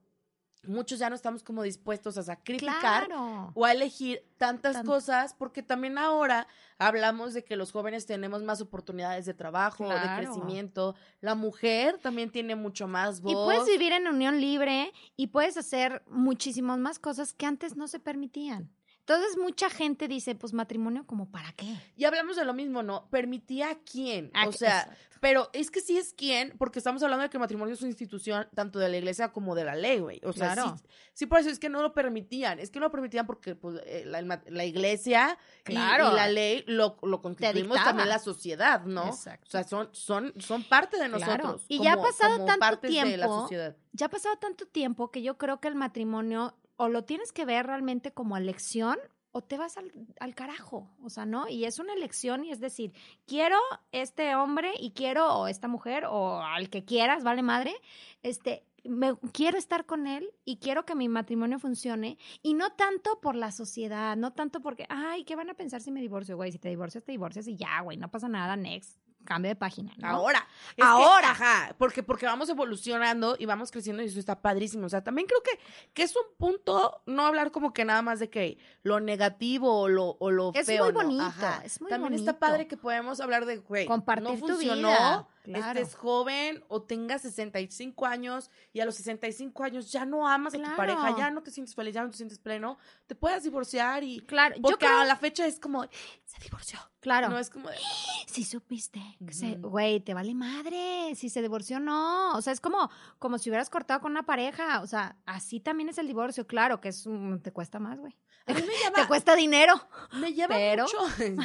[0.68, 3.52] muchos ya no estamos como dispuestos a sacrificar Claro.
[3.55, 6.46] o a elegir tantas Tan- cosas, porque también ahora
[6.79, 10.22] hablamos de que los jóvenes tenemos más oportunidades de trabajo, de Claro.
[10.33, 10.94] crecimiento.
[11.20, 13.33] La mujer también tiene mucho más voz.
[13.33, 17.88] Y puedes vivir en unión libre y puedes hacer muchísimas más cosas que antes no
[17.88, 18.70] se permitían.
[19.08, 21.76] Entonces mucha gente dice, pues matrimonio como para qué.
[21.96, 23.08] Y hablamos de lo mismo, ¿no?
[23.08, 24.32] Permitía a quién.
[24.34, 25.18] Ah, o sea, exacto.
[25.20, 27.90] pero es que sí es quién, porque estamos hablando de que el matrimonio es una
[27.90, 30.20] institución tanto de la iglesia como de la ley, güey.
[30.24, 30.76] O sea, Claro.
[30.76, 32.58] sí, sí, por eso es que no lo permitían.
[32.58, 36.10] Es que no lo permitían porque pues, eh, la, la iglesia y- Claro.
[36.10, 39.06] y, la ley lo, lo constituimos también la sociedad, ¿no?
[39.06, 39.44] Exacto.
[39.46, 41.44] O sea, son, son, son parte de Claro.
[41.44, 41.64] nosotros.
[41.68, 43.76] Y ya ha pasado tanto de la tiempo, sociedad.
[43.92, 47.44] ya ha pasado tanto tiempo que yo creo que el matrimonio o lo tienes que
[47.44, 48.98] ver realmente como elección
[49.32, 51.46] o te vas al, al carajo, o sea, ¿no?
[51.46, 52.94] Y es una elección y es decir,
[53.26, 53.58] quiero
[53.92, 57.74] este hombre y quiero o esta mujer o al que quieras, vale madre,
[58.22, 63.20] este, me, quiero estar con él y quiero que mi matrimonio funcione y no tanto
[63.20, 66.52] por la sociedad, no tanto porque, ay, ¿qué van a pensar si me divorcio, güey?
[66.52, 69.92] Si te divorcias, te divorcias y ya, güey, no pasa nada, next, cambio de página,
[69.98, 70.08] ¿no?
[70.08, 70.46] Ahora.
[70.70, 71.30] Es que- Ahora.
[71.32, 74.86] ajá, porque, porque vamos evolucionando y vamos creciendo y eso está padrísimo.
[74.86, 75.58] O sea, también creo que,
[75.92, 79.88] que es un punto no hablar como que nada más de que lo negativo o
[79.88, 80.84] lo, o lo Es feo.
[80.84, 81.00] muy ¿no?
[81.00, 81.60] bonito, Ajá.
[81.64, 82.30] es muy También bonito.
[82.30, 85.80] está padre que podemos hablar de, güey, Compartir no tu vida, claro.
[85.80, 90.59] estés joven o tengas 65 años y a los 65 años ya no amas a
[90.59, 94.04] tu pareja, ya no te sientes feliz, ya no te sientes pleno, te puedes divorciar
[94.04, 94.20] y...
[94.20, 95.85] Claro, yo Porque creo, a la fecha es como,
[96.24, 96.78] se divorció.
[97.00, 97.76] claro, No es como de,
[98.26, 99.70] si supiste, que se- Ujú.
[99.70, 103.70] güey, te vale madre, si se divorció no, o sea, es como, como si hubieras
[103.70, 107.40] cortado con una pareja, o sea, así también es el divorcio, claro, que es, un-
[107.42, 109.74] te cuesta más, güey, a mí me te cuesta dinero,
[110.14, 110.98] me llama pero- mucho.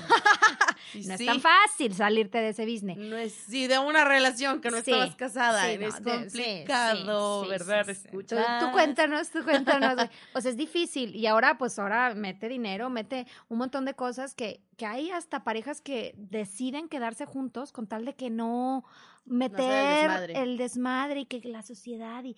[0.93, 1.25] Y no es sí.
[1.25, 2.97] tan fácil salirte de ese business.
[2.97, 5.63] No es, sí, de una relación que no Sí, estabas casada.
[5.65, 7.85] sí, es no, sí, complicado, sí, sí, ¿verdad?
[7.85, 8.01] sí, sí.
[8.07, 8.59] Escucha.
[8.59, 10.09] Tú, tú cuéntanos, tú cuéntanos.
[10.33, 11.15] O sea, es difícil.
[11.15, 15.43] Y ahora, pues ahora mete dinero, mete un montón de cosas que, que hay hasta
[15.45, 18.83] parejas que deciden quedarse juntos con tal de que no
[19.25, 22.35] meter el desmadre y que la sociedad y...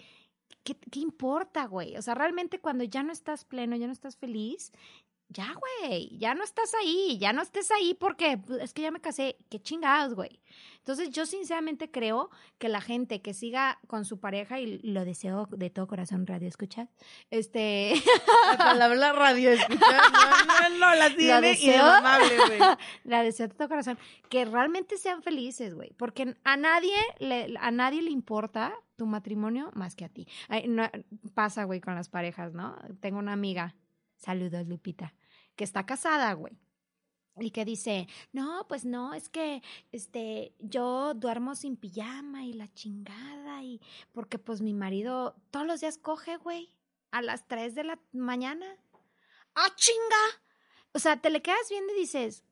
[0.63, 1.97] ¿Qué, ¿Qué importa, güey?
[1.97, 4.71] O sea, realmente cuando ya no estás pleno, ya no estás feliz,
[5.33, 8.91] ya, güey, ya no estás ahí, ya no estés ahí porque pues, es que ya
[8.91, 10.39] me casé, qué chingados, güey.
[10.77, 15.47] Entonces yo sinceramente creo que la gente que siga con su pareja y lo deseo
[15.49, 16.89] de todo corazón, radio escuchas,
[17.31, 17.93] este,
[18.51, 20.01] La palabra radio, escucha.
[20.11, 21.85] No, no, no, la tiene deseo.
[22.47, 22.59] güey.
[23.05, 23.97] la deseo de todo corazón,
[24.29, 29.71] que realmente sean felices, güey, porque a nadie le, a nadie le importa tu matrimonio
[29.73, 30.27] más que a ti.
[30.49, 30.89] Ay, no,
[31.33, 32.75] pasa, güey, con las parejas, ¿no?
[32.99, 33.75] Tengo una amiga,
[34.17, 35.13] saludos, Lupita,
[35.55, 36.57] que está casada, güey.
[37.39, 42.71] Y que dice, no, pues no, es que este, yo duermo sin pijama y la
[42.73, 46.69] chingada, y porque pues mi marido todos los días coge, güey,
[47.11, 48.67] a las 3 de la mañana.
[49.55, 50.43] ¡Ah, chinga!
[50.93, 52.43] O sea, te le quedas viendo y dices,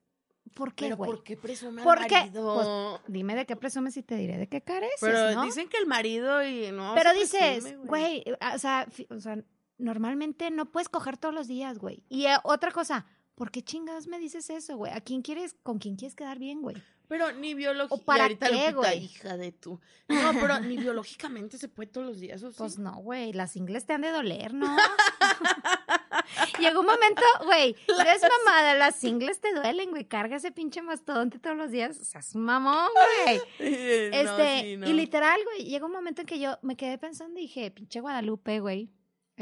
[0.56, 1.12] ¿por qué, Pero güey?
[1.12, 2.16] ¿por qué presume ¿Por qué?
[2.16, 3.02] marido?
[3.08, 5.44] Dime de qué presumes y te diré de qué careces, Pero ¿no?
[5.44, 6.94] dicen que el marido y no.
[6.96, 8.24] Pero dices, presume, güey,
[8.56, 9.44] o sea, o sea,
[9.82, 12.04] normalmente no puedes coger todos los días, güey.
[12.10, 14.92] Y eh, otra cosa, ¿por qué chingados me dices eso, güey?
[14.94, 16.78] ¿A quién quieres, con quién quieres quedar bien, güey?
[17.08, 18.04] Pero ni biológicamente.
[18.04, 19.04] ¿O para ahorita qué, Lupita, güey?
[19.04, 19.82] hija de tú.
[20.08, 22.58] No, pero ni biológicamente se puede todos los días, ¿o sí?
[22.58, 24.78] Pues no, güey, las ingles te han de doler, ¿no?
[26.60, 30.82] Llegó un momento, güey, no es mamada, las ingles te duelen, güey, carga ese pinche
[30.82, 32.90] mastodonte todos los días, o sea, es un mamón,
[33.26, 33.38] güey.
[34.12, 34.88] No, Este, sí, no.
[34.88, 38.90] y llegó un momento en que yo me quedé pensando y dije, pinche Guadalupe, güey.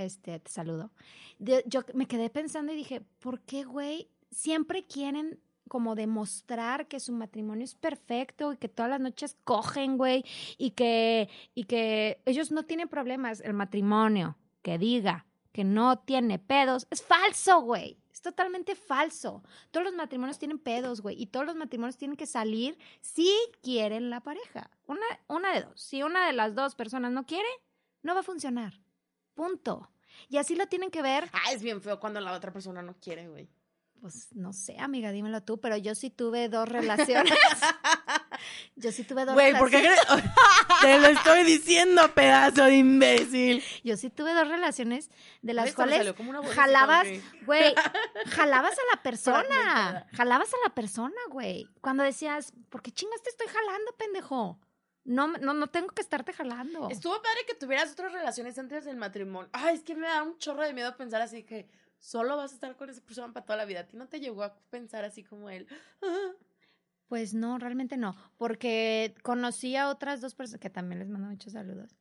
[0.03, 0.91] Este, te saludo.
[1.39, 4.09] Yo me quedé pensando y dije, ¿por qué, güey?
[4.31, 9.97] Siempre quieren como demostrar que su matrimonio es perfecto y que todas las noches cogen,
[9.97, 10.25] güey,
[10.57, 13.39] y que, y que ellos no tienen problemas.
[13.39, 17.97] El matrimonio que diga que no tiene pedos es falso, güey.
[18.11, 19.43] Es totalmente falso.
[19.71, 24.09] Todos los matrimonios tienen pedos, güey, y todos los matrimonios tienen que salir si quieren
[24.09, 24.69] la pareja.
[24.87, 25.79] Una, una de dos.
[25.81, 27.47] Si una de las dos personas no quiere,
[28.03, 28.81] no va a funcionar.
[29.39, 29.89] Punto.
[30.27, 31.29] Y así lo tienen que ver.
[31.31, 33.49] Ah, es bien feo cuando la otra persona no quiere, güey.
[34.01, 37.33] Pues no sé, amiga, dímelo tú, pero yo sí tuve dos relaciones.
[38.75, 40.23] yo sí tuve dos Güey, ¿por qué relaciones.
[40.25, 40.81] crees?
[40.81, 43.63] Te lo estoy diciendo, pedazo de imbécil.
[43.85, 45.09] Yo sí tuve dos relaciones
[45.41, 46.13] de las cuales
[46.53, 47.21] jalabas, güey.
[47.45, 47.75] güey,
[48.31, 51.65] jalabas a la persona, jalabas a la persona, güey.
[51.79, 54.59] Cuando decías, ¿por qué chingas te estoy jalando, pendejo?
[55.09, 56.87] No, no, no tengo que estarte jalando.
[56.91, 59.49] Estuvo padre que tuvieras otras relaciones antes del matrimonio.
[59.53, 61.67] Ay, es que me da un chorro de miedo pensar así que
[61.97, 63.79] solo vas a estar con esa persona para toda la vida.
[63.79, 65.65] ¿A ti no te llegó a pensar así como él?
[66.03, 66.33] Ah,
[67.07, 71.53] Pues no, realmente no, porque conocí a otras dos personas, que también les mando muchos
[71.53, 71.97] saludos.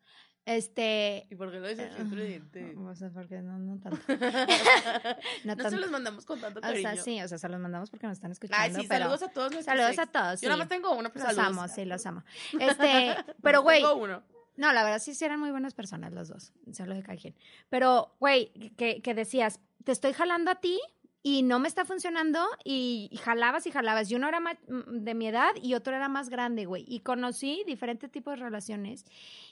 [0.49, 1.27] Este...
[1.31, 2.77] ¿Y por qué lo dices entre dientes?
[2.79, 3.99] O sea, porque no, no tanto.
[5.45, 6.91] No, se los mandamos con tanto O cariño.
[6.95, 8.63] sea, sí, o sea, se los mandamos porque nos están escuchando.
[8.63, 10.41] Ay, sí, pero- saludos a todos Saludos a todos.
[10.41, 11.59] Yo nada más tengo uno, pero Los saludos.
[11.59, 12.25] amo, sí, los amo.
[12.61, 14.23] Este, pero güey, Tengo uno.
[14.57, 16.53] no, la verdad sí, sí eran muy buenas personas los dos.
[16.73, 17.35] Solo de cada quien.
[17.69, 20.81] Pero, güey, que, que decías, te estoy jalando a ti
[21.23, 24.11] y no me está funcionando y, jalabas y jalabas.
[24.11, 24.55] Y uno era mm,
[24.89, 26.85] de mi edad y otro era más grande, güey.
[26.87, 29.05] Y conocí diferentes tipos de relaciones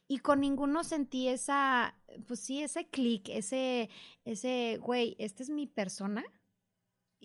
[0.09, 1.94] y con ninguno sentí esa,
[2.26, 3.90] pues sí, ese clic, ese,
[4.24, 6.24] ese, güey, esta es mi persona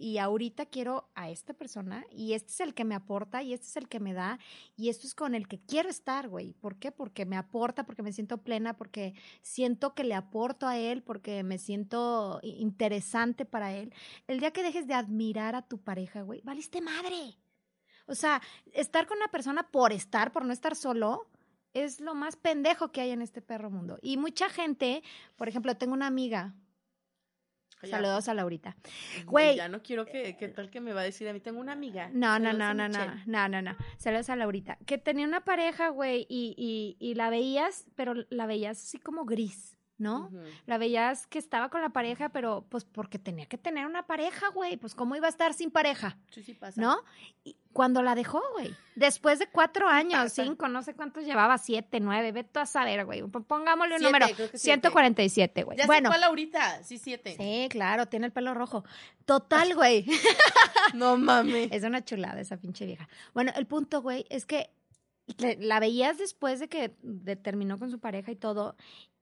[0.01, 3.67] y ahorita quiero a esta persona y este es el que me aporta y este
[3.67, 4.39] es el que me da
[4.75, 6.53] y esto es con el que quiero estar, güey.
[6.53, 6.91] ¿Por qué?
[6.91, 11.43] Porque me aporta, porque me siento plena, porque siento que le aporto a él, porque
[11.43, 13.93] me siento interesante para él.
[14.25, 17.37] El día que dejes de admirar a tu pareja, güey, valiste madre.
[18.07, 18.41] O sea,
[18.73, 21.29] estar con una persona por estar, por no estar solo,
[21.73, 23.99] es lo más pendejo que hay en este perro mundo.
[24.01, 25.03] Y mucha gente,
[25.35, 26.55] por ejemplo, tengo una amiga,
[27.89, 28.76] saludos a Laurita.
[29.26, 29.58] Güey.
[29.58, 31.39] Ya no quiero que, ¿qué tal que me va a decir a mí?
[31.39, 32.10] Tengo una amiga.
[32.13, 33.76] No, no, no, no, no, no, no, no.
[33.98, 34.78] Saludos a Laurita.
[34.86, 39.26] Que tenía una pareja, güey, y, y, y la veías, pero la veías así como
[39.26, 40.29] gris, ¿no?
[40.65, 44.49] La veías que estaba con la pareja, pero pues porque tenía que tener una pareja,
[44.49, 44.75] güey.
[44.77, 46.81] Pues cómo iba a estar sin pareja, Sí, sí pasa.
[46.81, 46.97] ¿no?
[47.43, 51.99] Y cuando la dejó, güey, después de cuatro años, cinco, no sé cuántos llevaba, siete,
[51.99, 53.21] nueve, vete a saber, güey.
[53.21, 54.81] Pongámosle un Siete, número, creo que siete.
[54.89, 55.77] 147, güey.
[55.77, 56.83] Ya Bueno, sé cuál ahorita.
[56.83, 57.35] Sí, siete.
[57.37, 58.83] sí, claro, tiene el pelo rojo.
[59.25, 60.05] Total, güey.
[60.95, 61.69] No mames.
[61.71, 63.07] Es una chulada esa pinche vieja.
[63.33, 64.71] Bueno, el punto, güey, es que
[65.59, 66.89] la veías después de que
[67.41, 68.75] terminó con su pareja y todo,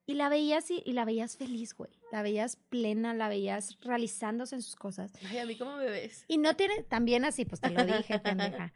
[0.10, 1.92] y la veías y, y la veías feliz, güey.
[2.12, 5.12] La veías plena, la veías realizándose en sus cosas.
[5.30, 6.26] Ay, a mí cómo me ves.
[6.28, 8.74] Y no tiene, también así, pues te lo dije, pendeja.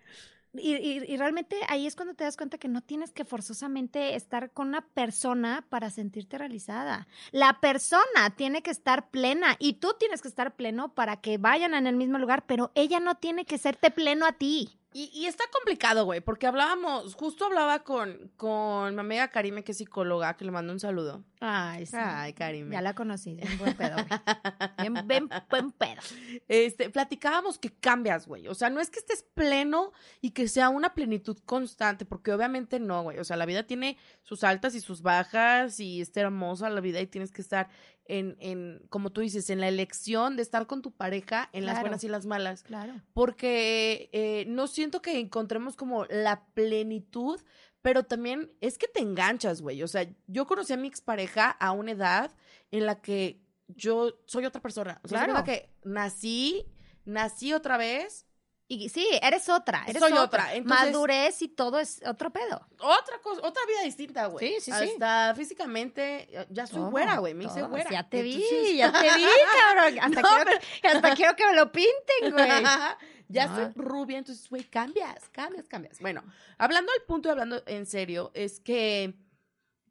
[0.56, 4.14] Y, y- y realmente ahí es cuando te das cuenta que no tienes que forzosamente
[4.16, 7.08] estar con una persona para sentirte realizada.
[7.32, 11.74] La persona tiene que estar plena y tú tienes que estar pleno para que vayan
[11.74, 14.78] en el mismo lugar, pero ella no tiene que serte pleno a ti.
[14.94, 19.72] Y, y está complicado, güey, porque hablábamos, justo hablaba con, con mi amiga Karime, que
[19.72, 21.24] es psicóloga, que le mando un saludo.
[21.40, 21.98] Ay, sí.
[22.00, 22.74] Ay, Karime.
[22.74, 23.96] Ya la conocí, bien buen pedo.
[24.80, 26.02] Bien, bien buen pedo.
[26.48, 28.48] Este, platicábamos que cambias, güey.
[28.48, 32.80] O sea, no es que estés pleno y que sea una plenitud constante, porque obviamente
[32.80, 33.20] no, güey.
[33.20, 37.02] O sea, la vida tiene sus altas y sus bajas y está hermosa la vida
[37.02, 37.70] y tienes que estar
[38.06, 41.80] en, en, como tú dices, en la elección de estar con tu pareja en las
[41.82, 42.64] buenas y las malas.
[42.64, 43.02] Claro.
[43.14, 47.40] Porque eh, no siento que encontremos como la plenitud,
[47.82, 49.84] pero también es que te enganchas, güey.
[49.84, 52.32] O sea, yo conocí a mi expareja a una edad
[52.72, 55.00] en la que yo soy otra persona.
[55.04, 55.34] O sea, Claro.
[55.34, 56.66] cuenta que nací,
[57.06, 58.26] nací otra vez,
[58.74, 60.24] Y sí, eres otra, eres Soy otra.
[60.24, 62.68] otra, entonces- Madurez y todo es otro pedo.
[62.80, 64.48] otra cosa, otra vida distinta, güey.
[64.48, 64.92] Sí, sí, sí.
[64.94, 67.90] Hasta físicamente, ya soy Todo, güera, güey, me hice güera.
[67.90, 69.24] Ya te vi, Entonces- ya te vi,
[69.76, 70.00] cabrón.
[70.00, 72.50] Hasta, No, quiero, que, hasta quiero que me lo pinten, güey.
[73.30, 73.56] ya No.
[73.56, 76.00] soy rubia, entonces, güey, cambias, cambias, cambias.
[76.00, 76.24] Bueno,
[76.58, 79.14] hablando al punto y hablando en serio, es que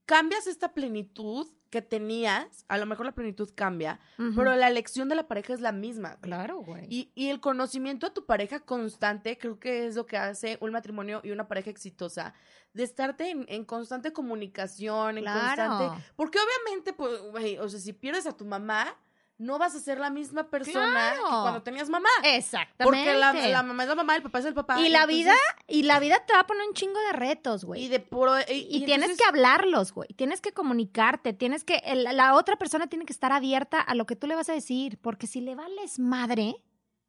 [0.07, 3.99] cambias esta plenitud que tenías, a lo mejor la plenitud cambia,
[4.37, 6.19] pero la elección de la pareja es la misma.
[6.21, 6.87] Claro, güey.
[6.91, 10.71] Y, y el conocimiento a tu pareja constante creo que es lo que hace un
[10.71, 12.35] matrimonio y una pareja exitosa,
[12.75, 15.67] de estarte en, en constante comunicación, en Claro.
[15.67, 16.05] constante...
[16.15, 18.95] Porque obviamente, pues, güey, o sea, si pierdes a tu mamá,
[19.43, 21.25] no vas a ser la misma persona Claro.
[21.25, 22.09] que cuando tenías mamá.
[22.25, 22.85] Exactamente.
[22.85, 24.81] Porque la, la mamá es la mamá, el papá es el papá.
[24.81, 25.35] y la entonces- vida,
[25.69, 27.85] y la vida te va a poner un chingo de retos, güey.
[27.85, 28.39] Y de puro.
[28.41, 30.09] Y, Y, y tienes que hablarlos, güey.
[30.17, 31.33] Tienes que comunicarte.
[31.33, 31.77] Tienes que.
[31.85, 34.53] el- la otra persona tiene que estar abierta a lo que tú le vas a
[34.55, 34.99] decir.
[35.03, 36.57] Porque si le vales madre,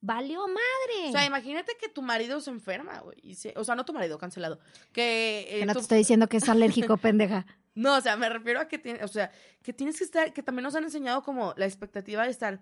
[0.01, 1.09] valió madre.
[1.09, 3.35] O sea, imagínate que tu marido se enferma, güey.
[3.35, 4.59] se- O sea, no tu marido, cancelado.
[4.91, 5.45] Que.
[5.49, 7.45] eh, que no tu- te estoy diciendo que es alérgico, pendeja.
[7.75, 9.31] No, o sea, me refiero a que tiene, o sea,
[9.63, 12.61] que tienes que estar, que también nos han enseñado como la expectativa de estar,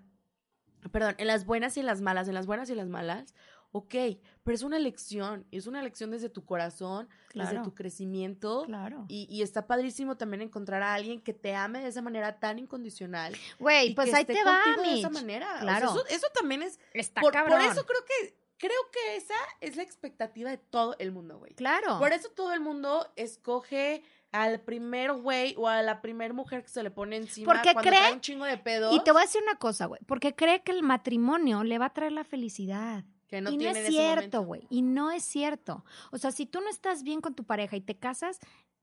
[0.90, 3.34] perdón, en las buenas y en las malas, en las buenas y en las malas,
[3.74, 3.94] ok,
[4.42, 7.62] pero es una elección, es una elección desde tu corazón, desde Claro.
[7.62, 9.06] tu crecimiento, Claro.
[9.08, 12.58] y, y está padrísimo también encontrar a alguien que te ame de esa manera tan
[12.58, 13.34] incondicional.
[13.58, 14.98] Güey, pues que ahí esté te va, contigo de Mitch.
[15.00, 15.46] esa manera.
[15.46, 15.90] O sea, Claro.
[15.90, 17.58] eso, eso también es, Está por, cabrón.
[17.60, 21.54] por eso creo que, creo que esa es la expectativa de todo el mundo, güey.
[21.54, 21.98] Claro.
[21.98, 26.68] Por eso todo el mundo escoge al primer güey o a la primer mujer que
[26.70, 29.20] se le pone encima Porque cuando cree- trae un chingo de pedos Y te voy
[29.20, 30.00] a decir una cosa, güey.
[30.06, 33.04] Porque cree que el matrimonio le va a traer la felicidad.
[33.28, 34.66] que no y no es cierto, güey.
[34.70, 35.84] Y no es cierto.
[36.10, 38.38] O sea, si tú no estás bien con tu pareja y te casas,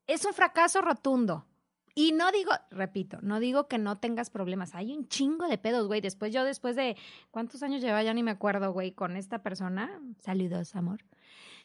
[0.07, 1.45] es un fracaso rotundo.
[1.95, 4.73] Y no digo, repito, no digo que no tengas problemas.
[4.73, 6.01] Hay un chingo de pedos, güey.
[6.01, 6.95] Después yo, después de,
[7.29, 8.01] ¿cuántos años llevaba?
[8.03, 9.99] Ya ni me acuerdo, güey, con esta persona.
[10.19, 11.03] Saludos, amor.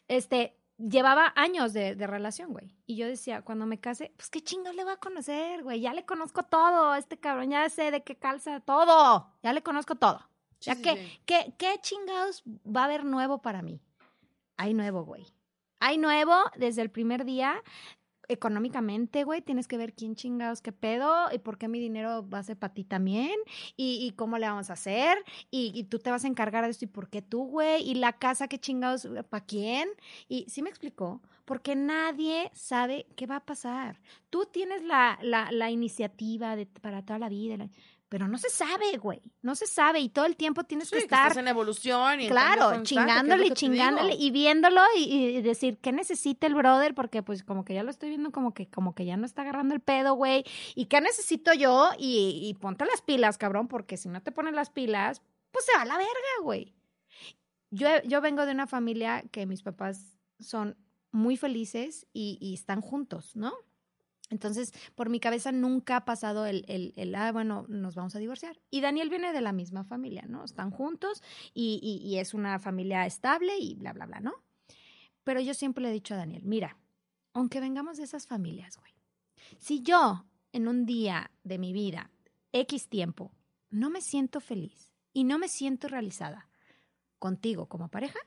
[0.07, 2.75] Este, llevaba años de, de relación, güey.
[2.85, 5.81] Y yo decía, cuando me case, pues qué chingados le voy a conocer, güey.
[5.81, 9.31] Ya le conozco todo, a este cabrón, ya sé de qué calza todo.
[9.43, 10.19] Ya le conozco todo.
[10.59, 11.21] Sí, Ya sí, que, sí.
[11.25, 13.81] ¿qué, ¿Qué chingados va a haber nuevo para mí?
[14.57, 15.25] Hay nuevo, güey.
[15.79, 17.61] Hay nuevo desde el primer día.
[18.27, 22.39] Económicamente, güey, tienes que ver quién chingados, qué pedo, y por qué mi dinero va
[22.39, 23.35] a ser para ti también,
[23.77, 25.17] y, y cómo le vamos a hacer,
[25.51, 27.95] y, y tú te vas a encargar de esto, y por qué tú, güey, y
[27.95, 29.89] la casa, qué chingados, para quién.
[30.27, 33.99] Y sí me explicó, porque nadie sabe qué va a pasar.
[34.29, 37.69] Tú tienes la, la, la iniciativa de, para toda la vida, la-
[38.09, 40.99] pero no se sabe, güey, no se sabe, y todo el tiempo tienes Sí, que
[40.99, 45.91] que estar estás en evolución y Claro, chingándole chingándole y viéndolo y, y decir qué
[45.91, 49.05] necesita el brother, porque pues como que ya lo estoy viendo como que como que
[49.05, 50.43] ya no está agarrando el pedo, güey.
[50.75, 51.89] ¿Y qué necesito yo?
[51.97, 55.75] Y, y ponte las pilas, cabrón, porque si no te pones las pilas, pues se
[55.75, 56.11] va a la verga,
[56.43, 56.73] güey.
[57.71, 60.77] Yo, yo vengo de una familia que mis papás son
[61.11, 63.53] muy felices y, y están juntos, ¿no?
[64.29, 68.19] Entonces, por mi cabeza nunca ha pasado el, el, el, ah, bueno, nos vamos a
[68.19, 68.59] divorciar.
[68.71, 70.43] Y Daniel viene de la misma familia, ¿no?
[70.43, 71.21] Están juntos
[71.53, 74.33] y, y, es una familia estable y bla, bla, bla, ¿no?
[75.23, 76.77] Pero yo siempre le he dicho a Daniel, mira,
[77.33, 78.93] aunque vengamos de esas familias, güey,
[79.59, 82.11] si yo en un día de mi vida,
[82.51, 83.31] X tiempo,
[83.69, 86.49] no me siento feliz y no me siento realizada
[87.19, 88.19] contigo como pareja,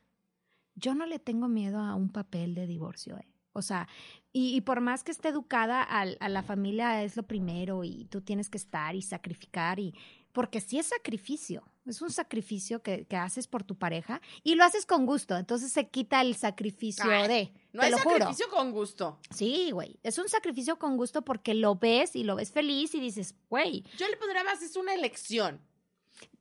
[0.75, 3.29] yo no le tengo miedo a un papel de divorcio, ¿eh?
[3.53, 3.89] O sea,
[4.33, 8.05] y, y por más que esté educada al- a, la familia es lo primero y
[8.07, 9.95] tú tienes que estar y sacrificar y
[10.33, 14.63] porque sí es sacrificio, es un sacrificio que, que haces por tu pareja y lo
[14.65, 18.19] haces con gusto, entonces se quita el sacrificio Ay, de, No juro.
[18.19, 19.19] sacrificio con gusto.
[19.35, 23.01] Sí, güey, es un sacrificio con gusto porque lo ves y lo ves feliz y
[23.01, 25.61] dices, güey, Yo le pondría más, es una elección.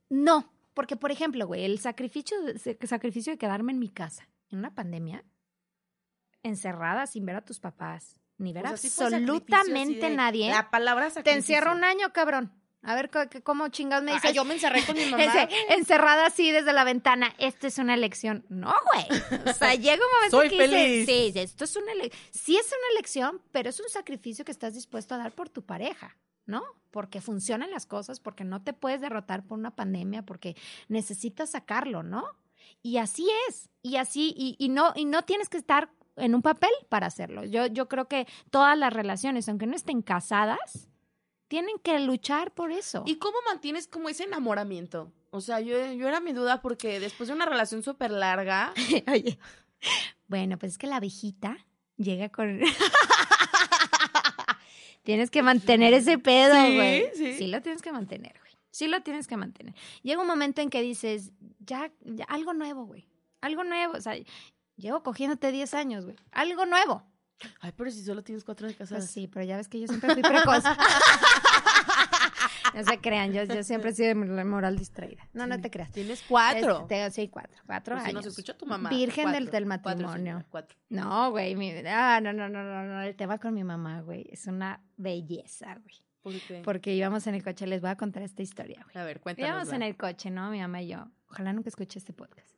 [0.09, 4.59] no, porque por ejemplo, güey, el sacrificio, el sacrificio de quedarme en mi casa en
[4.59, 5.23] una pandemia,
[6.47, 10.49] encerrada sin ver a tus papás, ni ver O sea, sí absolutamente nadie.
[10.49, 11.37] La palabra Te sacrificio.
[11.39, 12.53] encierra un año, cabrón.
[12.83, 13.09] A ver
[13.43, 14.33] cómo chingados me Ah, dices.
[14.33, 15.23] yo me encerré con mi mamá.
[15.69, 17.33] Encerrada así desde la ventana.
[17.37, 18.45] Esto es una elección.
[18.49, 19.21] No, güey.
[19.45, 21.05] O sea, llega un momento Soy que dices, feliz.
[21.33, 22.21] sí, esto es una elección.
[22.31, 25.65] Sí es una elección, pero es un sacrificio que estás dispuesto a dar por tu
[25.65, 26.63] pareja, ¿no?
[26.91, 30.55] Porque funcionan las cosas, porque no te puedes derrotar por una pandemia, porque
[30.87, 32.23] necesitas sacarlo, ¿no?
[32.83, 33.69] Y así es.
[33.81, 37.43] Y así, y, y no, y no tienes que estar en un papel para hacerlo.
[37.45, 40.89] Yo, yo creo que todas las relaciones, aunque no estén casadas,
[41.47, 43.03] tienen que luchar por eso.
[43.05, 45.11] ¿Y cómo mantienes como ese enamoramiento?
[45.29, 48.73] O sea, yo, yo era mi duda porque después de una relación súper larga,
[49.11, 49.37] Oye.
[50.27, 51.57] Bueno, pues es que la abejita
[51.97, 52.59] llega con.
[55.03, 57.05] tienes que mantener ese pedo, Sí, güey.
[57.15, 57.47] sí.
[57.47, 58.51] lo tienes que mantener, güey.
[58.71, 59.73] Sí lo tienes que mantener.
[60.03, 63.07] Llega un momento en que dices, ya, ya algo nuevo, güey.
[63.41, 63.93] Algo nuevo.
[63.93, 64.15] O sea,
[64.77, 66.15] llevo cogiéndote 10 años, güey.
[66.31, 67.03] Algo nuevo.
[67.61, 68.73] ay, pero si solo tienes cuatro de.
[68.73, 70.63] Pues sí, pero ya ves que yo siempre fui precoz.
[72.73, 75.27] no se crean, yo, yo siempre he sido moral distraída.
[75.33, 75.91] No, no te creas.
[75.91, 76.81] Tienes cuatro.
[76.81, 77.61] Este, sí, cuatro.
[77.65, 78.13] Cuatro si años.
[78.15, 78.89] nos escuchó tu mamá.
[78.89, 79.59] Virgen del, Cuatro.
[79.59, 80.45] del Cuatro, matrimonio.
[80.49, 80.77] cuatro.
[80.89, 84.27] No, güey, mi, ah, no, no, no, no, no, el tema con mi mamá, güey,
[84.31, 85.95] es una belleza, güey.
[86.21, 86.61] ¿Por qué?
[86.63, 89.01] Porque íbamos en el coche, les voy a contar esta historia, güey.
[89.01, 89.49] A ver, cuéntanos.
[89.49, 90.51] Íbamos en el coche, ¿no?
[90.51, 91.07] Mi mamá y yo.
[91.29, 92.56] Ojalá nunca escuche este podcast.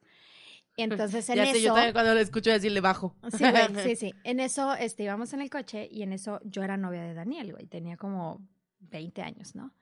[0.81, 1.53] Entonces, en ya eso...
[1.53, 3.15] sé, yo también cuando lo escucho decirle bajo.
[3.31, 4.13] Sí, güey, sí, sí.
[4.23, 7.51] En eso, este, íbamos en el coche y en eso yo era novia de Daniel,
[7.53, 7.67] güey.
[7.67, 8.41] Tenía como
[8.79, 9.73] 20 años, ¿no?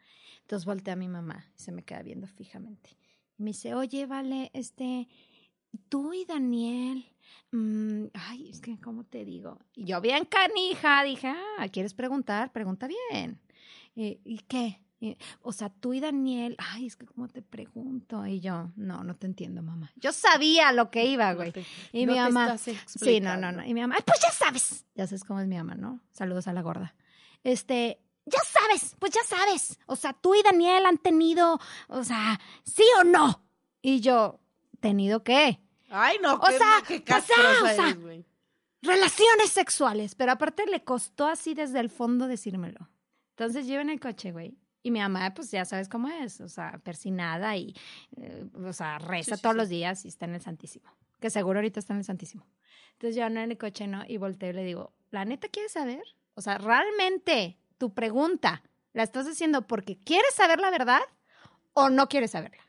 [0.42, 2.98] Entonces volteé a mi mamá y se me queda viendo fijamente.
[3.38, 5.08] Y me dice, oye, vale, este,
[5.90, 7.06] tú y Daniel,
[7.52, 9.60] mm, ay, es que, ¿cómo te digo?
[9.76, 12.52] Y yo bien canija, dije, ah, ¿quieres preguntar?
[12.52, 13.40] Pregunta bien.
[13.96, 14.82] ¿Y, ¿y qué?
[15.00, 18.26] Y, o sea, tú y Daniel, ay, es que, ¿cómo te pregunto?
[18.26, 19.92] Y yo, no, no te entiendo, mamá.
[19.96, 21.54] Yo sabía lo que iba, güey.
[21.92, 23.64] y no mi te mamá, sí, no, no, no.
[23.64, 24.86] Y mi mamá, "Ay, pues ya sabes.
[24.96, 26.00] Ya sabes cómo es mi mamá, ¿no?
[26.14, 26.96] Saludos a la gorda.
[27.44, 29.78] Este, ya sabes, pues ya sabes.
[29.86, 33.44] O sea, tú y Daniel han tenido, o sea, ¿sí o no?
[33.84, 34.40] Y yo,
[34.80, 35.60] ¿tenido qué?
[35.90, 38.24] Ay, no, O qué, sea, qué o sea, o.
[38.82, 40.16] Relaciones sexuales.
[40.16, 42.90] Pero aparte le costó así desde el fondo decírmelo.
[43.32, 44.58] Entonces yo en el coche, güey.
[44.88, 47.76] Y mi mamá, pues ya sabes cómo es, o sea, persinada y,
[48.16, 49.58] eh, o sea, reza Sí, sí, todos sí.
[49.58, 50.90] los días y está en el Santísimo.
[51.20, 52.46] Que seguro ahorita está en el Santísimo.
[52.94, 54.04] Entonces yo ando en el coche, ¿no?
[54.08, 56.02] Y volteo y le digo, ¿la neta quieres saber?
[56.36, 58.64] O sea, ¿realmente tu pregunta
[58.94, 61.02] la estás haciendo porque quieres saber la verdad
[61.74, 62.64] o no quieres saberla?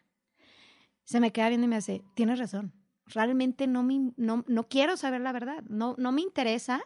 [1.04, 2.72] Se me queda viendo y me hace, tienes razón.
[3.06, 5.62] Realmente no, me, no, no quiero saber la verdad.
[5.68, 6.80] No, no me interesa,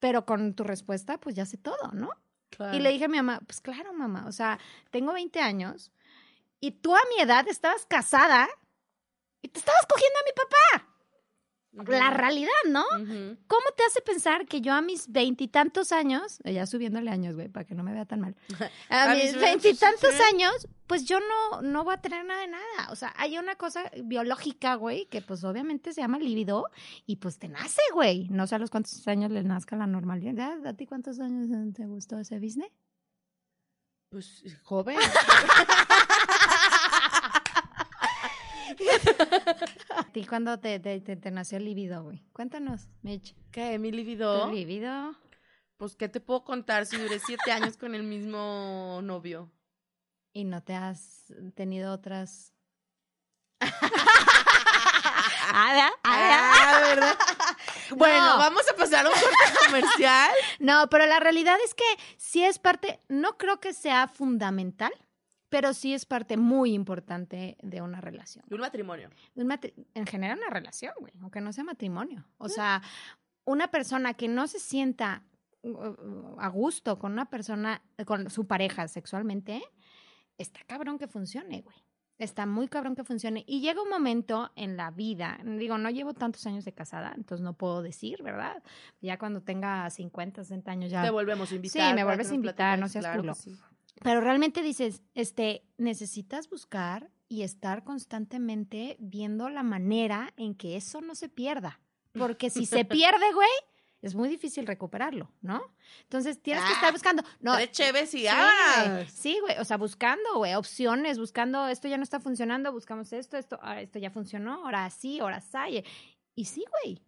[0.00, 2.10] pero con tu respuesta, pues ya sé todo, ¿no?
[2.72, 4.58] Y le dije a mi mamá, pues claro, mamá, o sea,
[4.90, 5.92] tengo 20 años
[6.60, 8.48] y tú a mi edad estabas casada
[9.42, 10.85] y te estabas cogiendo a mi papá.
[11.86, 12.84] La realidad, ¿no?
[13.46, 17.48] ¿Cómo te hace pensar que yo a mis veintitantos años, eh, ya subiéndole años, güey,
[17.48, 18.34] para que no me vea tan mal,
[18.88, 22.90] a, A mis veintitantos años, pues yo no, no voy a tener nada de nada.
[22.90, 26.70] O sea, hay una cosa biológica, güey, que pues obviamente se llama libido
[27.04, 28.28] y pues te nace, güey.
[28.30, 30.66] No sé a los cuántos años le nazca la normalidad.
[30.66, 32.72] ¿A ti cuántos años te gustó ese business?
[34.08, 34.96] Pues joven.
[39.96, 42.22] ¿A ti cuándo te, te, te, te nació el libido, güey?
[42.32, 43.34] Cuéntanos, Mitch.
[43.50, 43.78] ¿Qué?
[43.78, 44.50] ¿Mi ¿Tu libido?
[44.50, 45.16] libido?
[45.76, 49.50] Pues, ¿qué te puedo contar si duré siete años con el mismo novio?
[50.32, 52.52] ¿Y no te has tenido otras...?
[55.48, 57.18] Ah, Ah, ¿verdad?
[57.96, 58.38] Bueno, No.
[58.38, 60.30] vamos a pasar a un corte comercial.
[60.58, 61.84] No, pero la realidad es que
[62.16, 64.92] sí es parte, no creo que sea fundamental,
[65.48, 68.44] pero sí es parte muy importante de una relación.
[68.48, 69.10] De un matrimonio.
[69.34, 72.24] De un matri- en general una relación, güey, aunque no sea matrimonio.
[72.38, 72.82] O sea,
[73.44, 75.22] una persona que no se sienta
[75.62, 79.62] uh, uh, a gusto con una persona, con su pareja sexualmente,
[80.38, 81.76] está cabrón que funcione, güey.
[82.18, 83.44] Está muy cabrón que funcione.
[83.46, 87.44] Y llega un momento en la vida, digo, no llevo tantos años de casada, entonces
[87.44, 88.62] no puedo decir, ¿verdad?
[89.02, 91.88] Ya cuando tenga 50, 60 años ya Te volvemos a invitar.
[91.90, 93.34] Sí, me vuelves a invitar, no seas claro culo.
[93.34, 93.54] sí.
[94.02, 101.00] Pero realmente dices, este, necesitas buscar y estar constantemente viendo la manera en que eso
[101.00, 101.80] no se pierda.
[102.12, 103.48] Porque si se pierde, güey,
[104.02, 105.62] es muy difícil recuperarlo, ¿no?
[106.02, 107.22] Entonces tienes que estar Ah, buscando.
[107.40, 109.04] No, Tres cheves y Sí, ah.
[109.12, 109.58] Sí, güey.
[109.58, 113.80] O sea, buscando, güey, opciones, buscando esto ya no está funcionando, buscamos esto, esto, ah,
[113.80, 115.82] esto ya funcionó, ahora sí, ahora sí.
[116.34, 117.02] Y sí, güey.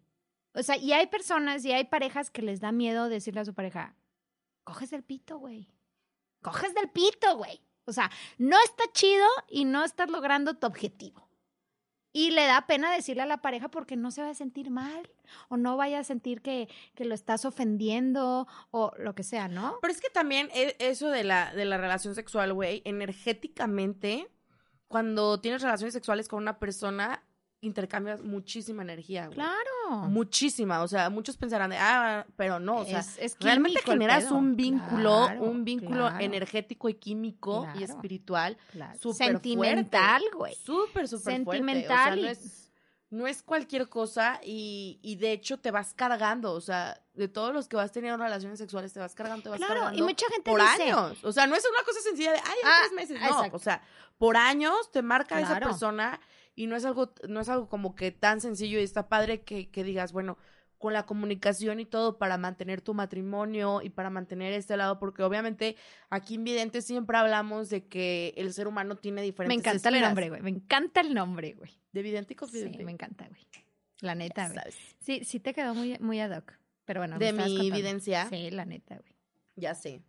[0.53, 3.53] O sea, y hay personas y hay parejas que les da miedo decirle a su
[3.53, 3.95] pareja,
[4.63, 5.69] coges del pito, güey.
[6.41, 7.61] Coges del pito, güey.
[7.85, 11.27] O sea, no está chido y no estás logrando tu objetivo.
[12.11, 15.11] Y le da pena decirle a la pareja porque no se va a sentir mal
[15.47, 19.77] o no vaya a sentir que, que lo estás ofendiendo o lo que sea, ¿no?
[19.81, 24.27] Pero es que también e- eso de la, de la relación sexual, güey, energéticamente,
[24.87, 27.23] cuando tienes relaciones sexuales con una persona,
[27.61, 29.35] intercambias muchísima energía, güey.
[29.35, 30.07] Claro.
[30.07, 30.81] Muchísima.
[30.81, 34.55] O sea, muchos pensarán de, ah, pero no, o sea, es, es realmente generas un
[34.55, 38.97] vínculo, Claro, un vínculo claro, energético y químico y espiritual claro.
[38.99, 40.55] súper Sentimental, güey.
[40.55, 41.15] súper, súper fuerte.
[41.15, 42.71] O sea, Sentimental no es,
[43.09, 47.53] no es cualquier cosa y, y de hecho te vas cargando, o sea, de todos
[47.53, 50.27] los que vas teniendo relaciones sexuales te vas cargando, te vas Claro, cargando y mucha
[50.29, 51.17] gente por dice, años.
[51.23, 53.19] O sea, no es una cosa sencilla de, ay, en Ah, tres meses.
[53.19, 53.55] No, exacto.
[53.57, 53.81] o sea,
[54.17, 56.19] por años te marca esa persona
[56.59, 59.69] y no es algo, no es algo como que tan sencillo y está padre que,
[59.69, 60.37] que digas, bueno,
[60.77, 65.23] con la comunicación y todo para mantener tu matrimonio y para mantener este lado, porque
[65.23, 65.77] obviamente
[66.09, 70.01] aquí en Vidente siempre hablamos de que el ser humano tiene Me diferentes encanta el
[70.01, 70.41] nombre, güey.
[70.41, 71.71] Me encanta el nombre, güey.
[71.93, 72.83] De vidente y Sí, confidente.
[72.83, 73.41] me encanta, güey.
[74.01, 74.63] La neta, güey.
[74.99, 76.53] Sí, sí te quedó muy, muy ad hoc.
[76.85, 77.63] Pero bueno, me De mi contando.
[77.75, 78.29] evidencia.
[78.29, 79.15] Sí, la neta, güey.
[79.55, 80.01] Ya sé.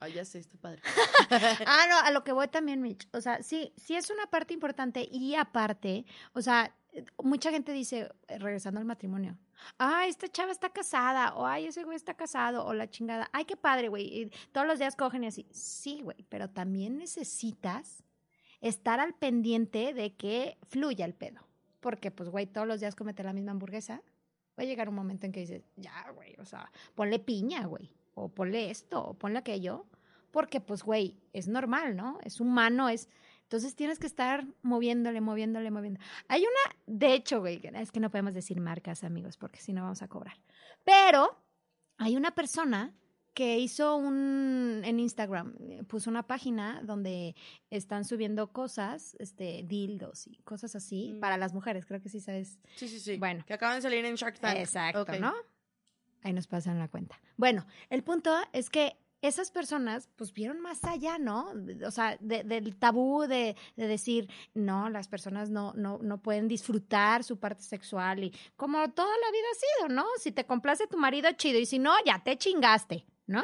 [0.00, 0.80] Ay, ya sé, está padre.
[1.66, 3.08] Ah, no, a lo que voy también, Mitch.
[3.12, 7.72] O sea, sí, sí es una parte importante y aparte, o sea, eh, mucha gente
[7.72, 9.36] dice, eh, regresando al matrimonio,
[9.76, 13.44] ay, esta chava está casada, o ay, ese güey está casado, o la chingada, ay,
[13.44, 15.46] qué padre, güey, y todos los días cogen y así.
[15.50, 18.04] Sí, güey, pero también necesitas
[18.60, 21.46] estar al pendiente de que fluya el pedo.
[21.80, 24.02] Porque, pues, güey, todos los días comete la misma hamburguesa.
[24.58, 27.94] Va a llegar un momento en que dices, ya, güey, o sea, ponle piña, güey,
[28.24, 29.86] o ponle esto, o ponle aquello
[30.30, 32.18] porque pues, güey, es normal, ¿no?
[32.22, 33.08] Es humano, es...
[33.42, 36.00] Entonces tienes que estar moviéndole, moviéndole, moviendo.
[36.28, 39.82] Hay una, de hecho, güey, es que no podemos decir marcas, amigos, porque si no
[39.82, 40.36] vamos a cobrar.
[40.84, 41.42] Pero
[41.96, 42.94] hay una persona
[43.32, 47.36] que hizo un en Instagram, eh, puso una página donde
[47.70, 51.20] están subiendo cosas, este, dildos y cosas así Mm.
[51.20, 52.58] para las mujeres, creo que sí sabes.
[52.76, 53.16] Sí, sí, sí.
[53.16, 53.44] Bueno.
[53.46, 54.58] Que acaban de salir en Shark Tank.
[54.58, 55.06] Exacto.
[55.20, 55.32] ¿no?
[56.22, 57.20] Ahí nos pasan la cuenta.
[57.36, 61.52] Bueno, el punto es que esas personas pues vieron más allá, ¿no?
[61.84, 66.46] O sea, de- del tabú de, de decir, no, las personas no, no, no pueden
[66.46, 70.06] disfrutar su parte sexual y como toda la vida ha sido, ¿no?
[70.20, 73.42] Si te complace tu marido, chido, y si no, ya te chingaste, ¿no?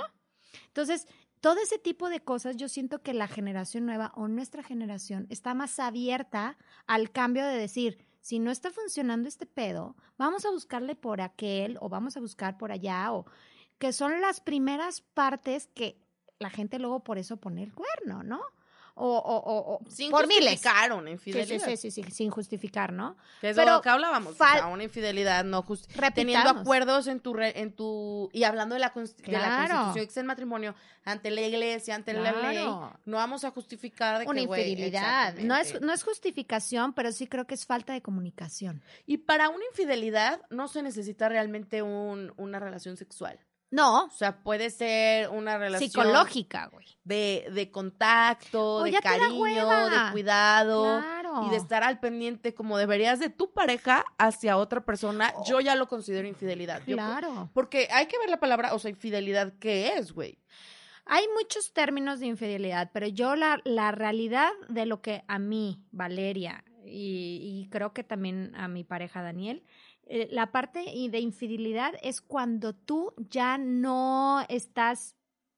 [0.69, 1.07] Entonces,
[1.41, 5.55] todo ese tipo de cosas, yo siento que la generación nueva o nuestra generación está
[5.55, 6.57] más abierta
[6.87, 11.77] al cambio de decir, si no está funcionando este pedo, vamos a buscarle por aquel
[11.83, 13.27] o vamos a buscar por allá o
[13.77, 16.01] que son las primeras partes que
[16.39, 18.41] la gente luego por eso pone el cuerno, ¿no?
[18.97, 20.63] O, o, o, Sin por miles.
[20.97, 21.65] una infidelidad.
[21.67, 23.17] sí, sí, sí, sí, sin justificar, ¿no?
[23.41, 24.35] Que es Pero lo que hablábamos.
[24.35, 25.87] o sea, una infidelidad no just...
[25.89, 26.15] Repitamos.
[26.15, 28.31] Teniendo acuerdos en tu, re- en tu...
[28.33, 29.75] Y hablando de la, cons- de la Claro.
[29.75, 30.75] constitución, es el matrimonio,
[31.05, 32.93] ante la iglesia, ante la ley, Claro.
[33.05, 35.35] no vamos a justificar de Una que, güey, infidelidad.
[35.39, 38.81] No es, no es justificación, pero sí creo que es falta de comunicación.
[39.07, 43.41] Y para una infidelidad no se necesita realmente un, una relación sexual.
[43.71, 46.87] No, O sea, puede ser una relación psicológica, güey.
[47.03, 49.45] de, de contacto, de cariño,
[49.91, 51.01] de cuidado.
[51.01, 51.47] Claro.
[51.47, 55.75] Y de estar al pendiente como deberías de tu pareja hacia otra persona, yo ya
[55.75, 56.83] lo considero infidelidad.
[56.87, 57.51] Yo- Claro.
[57.53, 60.39] porque hay que ver la palabra, o sea, infidelidad, ¿qué es, güey?
[61.07, 65.83] Hay muchos términos de infidelidad, pero yo la, la realidad de lo que a mí,
[65.91, 69.65] Valeria, y, y creo que también a mi pareja Daniel,
[70.07, 75.17] eh, la parte de infidelidad es cuando tú ya no estás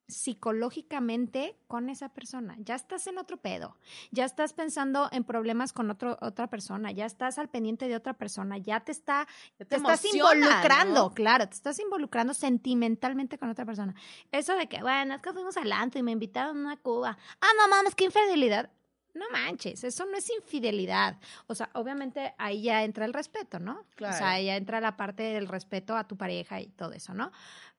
[0.09, 3.77] psicológicamente con esa persona, ya estás en otro pedo,
[4.13, 8.15] ya estás pensando en problemas con otro, otra persona, ya estás al pendiente de otra
[8.15, 9.27] persona, ya te está
[9.59, 11.11] Ya te estás emociona, involucrando, ¿no?
[11.11, 13.95] claro, te estás involucrando sentimentalmente con otra persona.
[14.31, 17.19] Eso de que, bueno, es que fuimos al y me invitaron a una cuba.
[17.41, 18.71] Ah, no mames, qué infidelidad.
[19.17, 21.17] No manches, eso no es infidelidad.
[21.47, 23.81] O sea, obviamente ahí ya entra el respeto, ¿no?
[23.81, 24.17] O Claro.
[24.17, 27.33] sea, ahí ya entra la parte del respeto a tu pareja y todo eso, ¿no?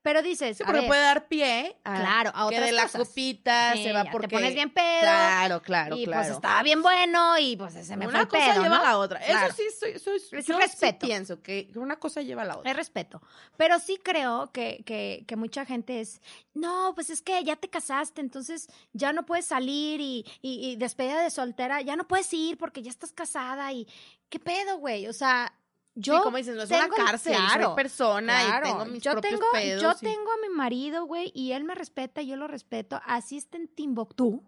[0.08, 2.72] Pero dices, Sí, a pero ver, puede dar pie a, claro, a que otras de
[2.72, 3.08] la cosas.
[3.10, 4.30] copita Sí, se va porque...
[4.30, 5.02] te pones bien pedo.
[5.02, 6.22] Claro, claro, y claro.
[6.24, 8.82] pues estaba bien bueno y pues se me fue una el cosa pedo, lleva ¿no?
[8.82, 9.20] a la otra.
[9.20, 9.48] Claro.
[9.48, 11.06] Eso sí, soy, soy, Es yo sí respeto.
[11.08, 12.72] pienso que una cosa lleva a la otra.
[12.72, 13.22] Es respeto.
[13.58, 16.22] Pero sí creo que, que, que mucha gente es,
[16.54, 20.76] no, pues es que ya te casaste, entonces ya no puedes salir y, y, y
[20.78, 23.86] despedida de soltera, ya no puedes ir porque ya estás casada y
[24.30, 25.08] qué pedo, güey.
[25.08, 25.54] O sea,
[26.00, 26.18] yo...
[26.18, 28.86] sí, como dices, no es una tengo el- cárcel, claro, soy persona claro, y tengo
[28.86, 29.82] mis yo propios tengo, pedos.
[29.82, 33.00] Yo y- tengo a mi marido, güey, y él me respeta, yo lo respeto.
[33.06, 34.44] Así está en Timbuktu.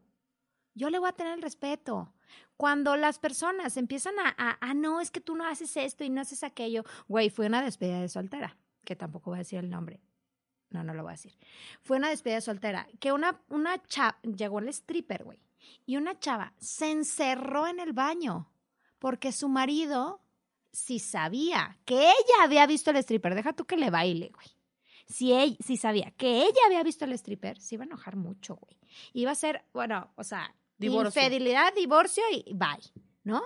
[0.76, 2.14] Yo le voy a tener el respeto.
[2.56, 6.10] Cuando las personas empiezan a, a, ah, no, es que tú no haces esto y
[6.10, 6.84] no haces aquello.
[7.08, 10.02] Güey, fue una despedida de soltera, que tampoco voy a decir el nombre.
[10.70, 11.36] No, no lo voy a decir.
[11.82, 15.42] Fue una despedida de soltera, que una, una chava, llegó el stripper, güey,
[15.86, 18.52] y una chava se encerró en el baño
[19.00, 20.22] porque su marido
[20.72, 24.48] si sabía que ella había visto el stripper, deja tú que le baile, güey.
[25.08, 28.56] Si, ella, si sabía que ella había visto el stripper, se iba a enojar mucho,
[28.58, 28.78] güey.
[29.14, 31.22] Iba a ser, bueno, o sea, Divorcio.
[31.22, 32.78] infidelidad, divorcio y bye,
[33.24, 33.42] ¿no?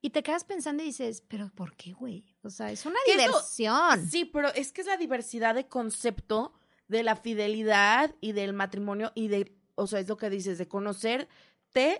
[0.00, 2.36] Y te quedas pensando y dices, ¿pero por qué, güey?
[2.42, 4.08] O sea, es una eso- diversión.
[4.08, 6.52] Sí, pero es que es la diversidad de concepto
[6.88, 10.66] de la fidelidad y del matrimonio y de, o sea, es lo que dices, de
[10.68, 11.28] conocerte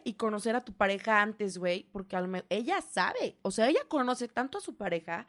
[0.05, 3.69] y conocer a tu pareja antes, güey, porque a lo me- ella sabe, o sea,
[3.69, 5.27] ella conoce tanto a su pareja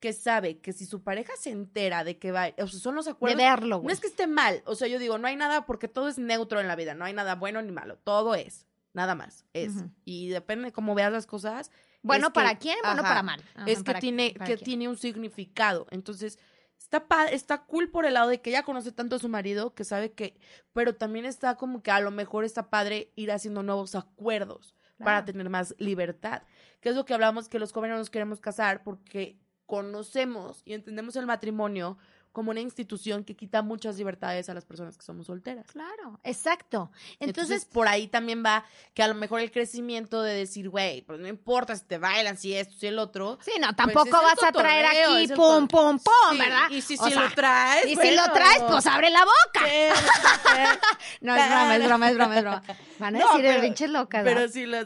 [0.00, 3.04] que sabe que si su pareja se entera de que va, o sea, son los
[3.04, 3.38] de acuerdos.
[3.38, 3.92] verlo, No güey.
[3.94, 6.60] es que esté mal, o sea, yo digo, no hay nada porque todo es neutro
[6.60, 9.72] en la vida, no hay nada bueno ni malo, todo es, nada más, es.
[10.04, 11.70] Y depende de cómo veas las cosas,
[12.02, 13.40] Bueno es que- para quién, bueno ajá, para mal.
[13.54, 14.64] Ajá, es que para- tiene para que quién.
[14.64, 15.86] tiene un significado.
[15.90, 16.38] Entonces,
[16.84, 19.74] está pa- está cool por el lado de que ella conoce tanto a su marido
[19.74, 20.36] que sabe que,
[20.72, 25.24] pero también está como que a lo mejor está padre ir haciendo nuevos acuerdos para
[25.24, 26.42] tener más libertad.
[26.80, 31.16] Que es lo que hablamos que los jóvenes nos queremos casar porque conocemos y entendemos
[31.16, 31.96] el matrimonio
[32.34, 35.66] como una institución que quita muchas libertades a las personas que somos solteras.
[35.70, 36.90] Claro, exacto.
[37.20, 37.28] Entonces,
[37.60, 41.20] Entonces, por ahí también va que a lo mejor el crecimiento de decir, güey, pues
[41.20, 43.38] no importa si te bailan, si esto, si el otro.
[43.40, 44.98] sí, no, pues tampoco el vas a traer aquí
[45.30, 46.68] el pum, pum, pum, Sí, ¿verdad?
[46.70, 47.86] Y si, O si sea, lo traes.
[47.86, 49.64] Y si lo traes, pues abre la boca.
[49.64, 49.90] ¿qué?
[51.20, 52.62] No, es broma, es broma, es broma, es broma.
[52.98, 54.24] Van a No, decir, pero- pinches locas.
[54.24, 54.52] Pero ¿verdad?
[54.52, 54.78] si lo,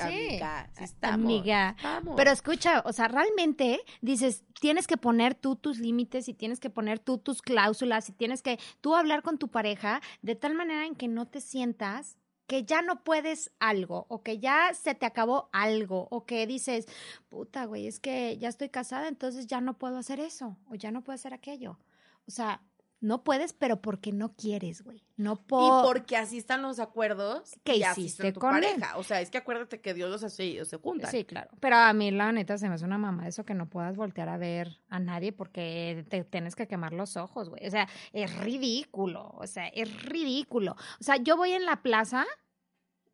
[0.00, 1.24] amiga, sí estamos.
[1.24, 1.74] Amiga.
[1.76, 2.14] Estamos.
[2.16, 6.70] Pero escucha, o sea, realmente dices, tienes que poner tú tus límites y tienes que
[6.70, 10.86] poner tú tus cláusulas y tienes que tú hablar con tu pareja de tal manera
[10.86, 12.16] en que no te sientas
[12.48, 16.86] que ya no puedes algo o que ya se te acabó algo o que dices,
[17.28, 20.90] puta, güey, es que ya estoy casada, entonces ya no puedo hacer eso o ya
[20.90, 21.78] no puedo hacer aquello.
[22.26, 22.62] O sea,
[23.00, 25.04] no puedes, pero porque no quieres, güey.
[25.16, 25.84] No Y por...
[25.84, 28.62] porque así están los acuerdos Que y hiciste está tu con él.
[28.64, 28.98] pareja.
[28.98, 31.10] O sea, es que acuérdate que Dios los hace y ellos se juntan.
[31.10, 31.50] Sí, claro.
[31.60, 34.28] Pero a mí, la neta, se me hace una mamá eso que no puedas voltear
[34.28, 37.66] a ver a nadie porque te tienes que quemar los ojos, güey.
[37.66, 39.30] O sea, es ridículo.
[39.36, 40.72] O sea, es ridículo.
[41.00, 42.26] O sea, yo voy en la plaza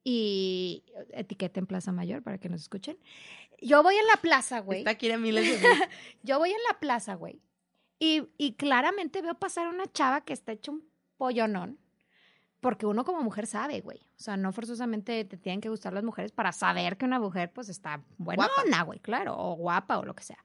[0.02, 2.98] y etiqueta en Plaza Mayor para que nos escuchen.
[3.60, 4.80] Yo voy en la plaza, güey.
[4.80, 5.68] Esta quiere miles de.
[6.22, 7.40] Yo voy en la plaza, güey.
[7.98, 10.84] Y, y claramente veo pasar a una chava que está hecho un
[11.16, 11.78] pollonón.
[12.60, 13.98] Porque uno como mujer sabe, güey.
[13.98, 17.52] O sea, no forzosamente te tienen que gustar las mujeres para saber que una mujer,
[17.52, 19.36] pues, está buenona, güey, claro.
[19.36, 20.42] O guapa o lo que sea.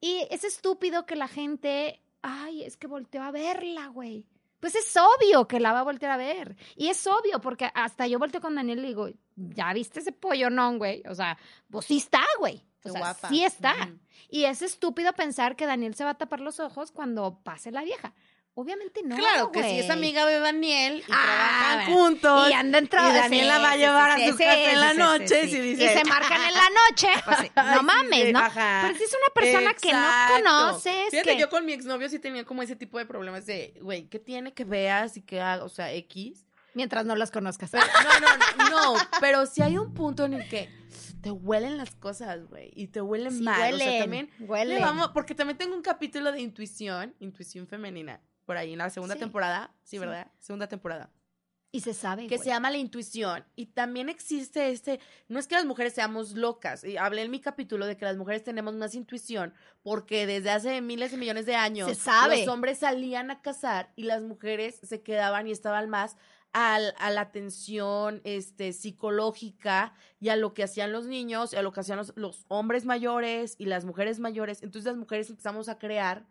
[0.00, 4.26] Y es estúpido que la gente, ay, es que volteó a verla, güey.
[4.60, 6.56] Pues es obvio que la va a voltear a ver.
[6.74, 10.12] Y es obvio, porque hasta yo volteo con Daniel y le digo, ¿ya viste ese
[10.12, 11.02] pollonón, güey?
[11.08, 11.38] O sea,
[11.70, 12.64] pues sí está, güey.
[12.86, 13.28] O sea, guapa.
[13.28, 13.74] sí está.
[13.74, 13.98] Ujú.
[14.30, 17.82] Y es estúpido pensar que Daniel se va a tapar los ojos cuando pase la
[17.82, 18.12] vieja.
[18.58, 19.16] Obviamente no.
[19.16, 21.94] claro, que si es amiga de Daniel y Ah, trabajan bueno.
[22.00, 22.48] juntos.
[22.50, 24.70] Y anda en tra- y Daniela sí, va a llevar sí, a su sí, casa
[24.72, 27.08] en la noche y si Y dice, se marcan en la noche.
[27.26, 28.38] Pues no mames, ¿no?
[28.38, 28.80] ajá.
[28.86, 30.34] Pero si es una persona que no Exacto.
[30.36, 31.38] conoces, Fíjate, que...
[31.38, 34.54] yo con mi exnovio sí tenía como ese tipo de problemas de, güey, ¿qué tiene
[34.54, 35.62] que veas y que haga?
[35.62, 36.46] O sea, X.
[36.72, 37.70] Mientras no las conozcas.
[37.70, 40.70] Pero, no, no, no, no, pero si hay un punto en el que
[41.20, 43.74] te huelen las cosas, güey, y te huelen Sí, mal.
[43.74, 44.80] O sea, huelen, también le huelen.
[44.82, 49.14] vamos, porque también tengo un capítulo de intuición, intuición femenina, por ahí en la segunda
[49.14, 49.20] Sí.
[49.20, 49.98] temporada, sí, Sí.
[49.98, 50.30] ¿verdad?
[50.38, 51.10] Segunda temporada.
[51.72, 53.44] Y se sabe, que se llama la intuición.
[53.54, 57.40] Y también existe este, no es que las mujeres seamos locas, y hablé en mi
[57.40, 61.54] capítulo de que las mujeres tenemos más intuición, porque desde hace miles de millones de
[61.56, 62.38] años Se sabe.
[62.38, 66.16] los hombres salían a cazar y las mujeres se quedaban y estaban más
[66.58, 71.62] al- a la atención este, psicológica y a lo que hacían los niños, y a
[71.62, 74.62] lo que hacían los, los hombres mayores y las mujeres mayores.
[74.62, 76.26] Entonces las mujeres empezamos a crear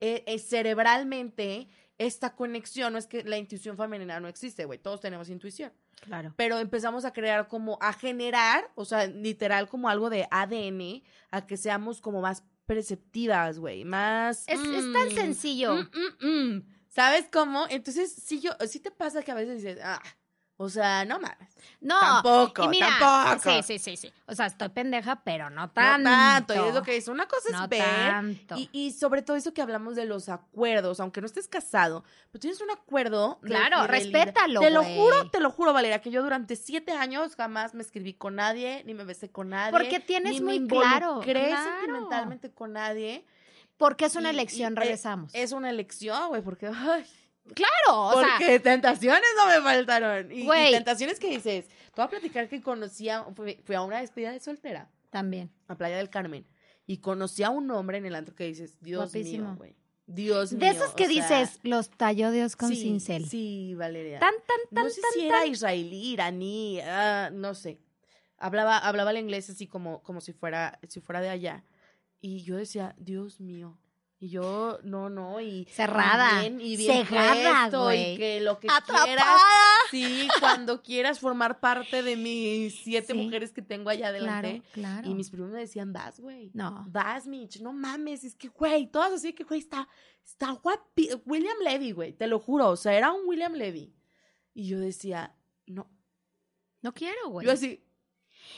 [0.00, 2.92] eh, eh, cerebralmente esta conexión.
[2.92, 4.78] No es que la intuición femenina no existe, güey.
[4.78, 5.72] Todos tenemos intuición.
[6.02, 6.34] Claro.
[6.36, 11.46] Pero empezamos a crear como, a generar, o sea, literal como algo de ADN, a
[11.46, 13.84] que seamos como más perceptivas, güey.
[13.84, 14.44] Más.
[14.46, 15.74] Es, es tan mm, sencillo.
[15.76, 16.73] mm, mm, mm.
[16.94, 17.66] ¿Sabes cómo?
[17.70, 20.00] Entonces, sí, yo, sí te pasa que a veces dices, ah,
[20.56, 21.48] o sea, no mames.
[21.80, 21.98] No.
[21.98, 23.50] Tampoco, mira, tampoco.
[23.50, 24.12] Sí, sí, sí, sí.
[24.28, 26.08] O sea, estoy pendeja, pero no No tanto.
[26.08, 26.54] tanto.
[26.54, 27.10] Y es lo que dice.
[27.10, 27.82] Una cosa es No ver.
[27.82, 28.54] tanto.
[28.56, 32.40] Y, y sobre todo eso que hablamos de los acuerdos, aunque no estés casado, pero
[32.40, 33.40] tienes un acuerdo.
[33.42, 33.88] de Claro, fidelidad.
[34.22, 34.96] respétalo, Te lo güey.
[34.96, 38.84] juro, te lo juro, Valeria, que yo durante siete años jamás me escribí con nadie,
[38.86, 39.72] ni me besé con nadie.
[39.72, 41.70] Porque tienes ni muy me claro, involucré claro.
[41.80, 43.26] sentimentalmente con nadie.
[43.76, 45.34] Porque es una Y- elección, y, eh, regresamos.
[45.34, 47.04] Es una elección, güey, porque, ay,
[47.54, 50.30] claro, o sea, porque tentaciones no me faltaron.
[50.32, 54.00] Y, tentaciones que dices, te voy a platicar que conocí a, fui, fui a una
[54.00, 55.50] despedida de soltera, también.
[55.68, 56.46] a Playa del Carmen,
[56.86, 59.48] y conocí a un hombre en el antro que dices, Dios Guapísimo.
[59.50, 59.76] mío, güey.
[60.06, 60.60] Dios mío.
[60.60, 63.26] De esos que o sea, dices, los talló Dios con sí, cincel.
[63.26, 64.18] Sí, Valeria.
[64.18, 67.80] Tan, tan, tan, no sé tan, si era israelí, iraní, ah, no sé.
[68.36, 71.64] Hablaba, hablaba el inglés así como, como si fuera, si fuera de allá.
[72.26, 73.78] Y yo decía, Dios mío.
[74.18, 78.14] Y yo, no, no, y Cerrada, y bien, y bien cegada, puesto, güey.
[78.14, 79.04] y que lo que Atrapada.
[79.04, 79.26] quieras,
[79.90, 83.18] sí, cuando quieras formar parte de mis siete Sí.
[83.18, 84.62] mujeres que tengo allá adelante.
[84.72, 85.10] Claro, claro.
[85.10, 86.50] Y mis primos me decían, vas, güey.
[86.54, 86.86] No.
[86.88, 89.86] Vas, Mitch, no mames, es que, güey, todas así que, güey, está,
[90.24, 91.10] está guapi.
[91.26, 93.94] William Levy, güey, te lo juro, o sea, era un William Levy.
[94.54, 95.90] Y yo decía, no.
[96.80, 97.46] No quiero, güey.
[97.46, 97.83] Yo así,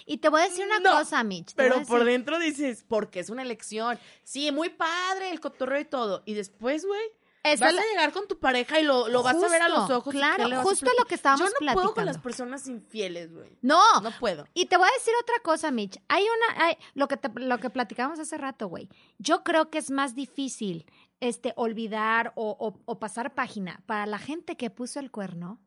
[0.06, 1.54] Y te voy a decir una No, cosa, Mitch.
[1.54, 3.98] pero por decir- dentro dices, porque es una elección.
[4.24, 6.22] Sí, muy padre el cotorreo y todo.
[6.26, 7.02] Y después, güey,
[7.44, 9.88] vas es a llegar con tu pareja y lo, lo vas a ver a los
[9.88, 10.12] ojos.
[10.12, 11.80] Claro, ¿qué le vas a justo lo que estábamos Yo no platicando.
[11.82, 13.56] puedo con las personas infieles, güey.
[13.62, 14.46] No, No puedo.
[14.52, 15.96] Y te voy a decir otra cosa, Mitch.
[16.08, 18.88] Hay una, hay, lo que te- lo que platicamos hace rato, güey.
[19.18, 20.86] Yo creo que es más difícil,
[21.20, 25.60] este, olvidar o, o- o pasar página para la gente que puso el cuerno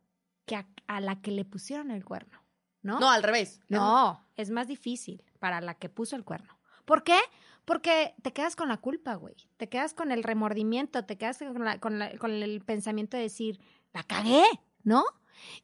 [0.46, 2.39] que a, a la que le pusieron el cuerno,
[2.82, 3.00] ¿no?
[3.00, 3.60] No, al revés.
[3.70, 6.58] No, es más difícil para la que puso el cuerno.
[6.86, 7.18] ¿Por qué?
[7.66, 9.36] Porque te quedas con la culpa, güey.
[9.58, 13.24] Te quedas con el remordimiento, te quedas con, la- con la- con el pensamiento de
[13.24, 13.60] decir,
[13.94, 14.44] la cagué,
[14.84, 15.04] ¿no?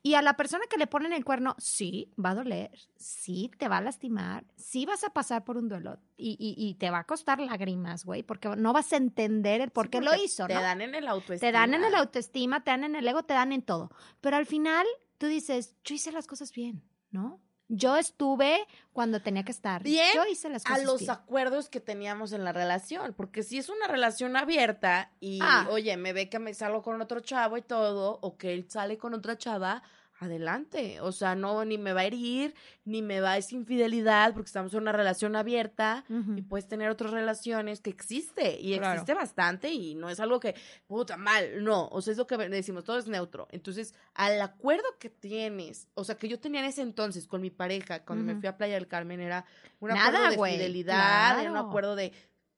[0.01, 3.67] Y a la persona que le ponen el cuerno, sí, va a doler, sí, te
[3.67, 6.99] va a lastimar, sí vas a pasar por un duelo y, y- y te va
[6.99, 10.47] a costar lágrimas, güey, porque no vas a entender el por Sí, qué lo hizo,
[10.47, 10.61] Te ¿no?
[10.61, 11.47] dan en el autoestima.
[11.47, 13.89] Te dan en el autoestima, te dan en el ego, te dan en todo.
[14.21, 14.85] Pero al final
[15.17, 17.39] tú dices, yo hice las cosas bien, ¿no?
[17.67, 18.59] Yo estuve
[18.93, 19.81] cuando tenía que estar.
[19.81, 21.11] Bien Yo hice las a cosas los bien.
[21.11, 25.67] acuerdos que teníamos en la relación, porque si es una relación abierta y, Ah.
[25.71, 28.99] oye, me ve que me salgo con otro chavo y todo, o que él sale
[28.99, 29.81] con otra chava,
[30.19, 30.99] adelante.
[31.01, 32.53] O sea, no, ni me va a herir,
[32.85, 36.05] ni me va a es infidelidad, porque estamos en una relación abierta
[36.35, 38.93] y puedes tener otras relaciones que existe y Claro.
[38.93, 40.55] existe bastante y no es algo que,
[40.87, 43.47] puta, mal, no, o sea, es lo que decimos, todo es neutro.
[43.51, 47.49] Entonces, al acuerdo que tienes, o sea, que yo tenía en ese entonces con mi
[47.49, 49.45] pareja, cuando me fui a Playa del Carmen, era
[49.79, 52.13] un Nada, acuerdo de güey, fidelidad, era un acuerdo de,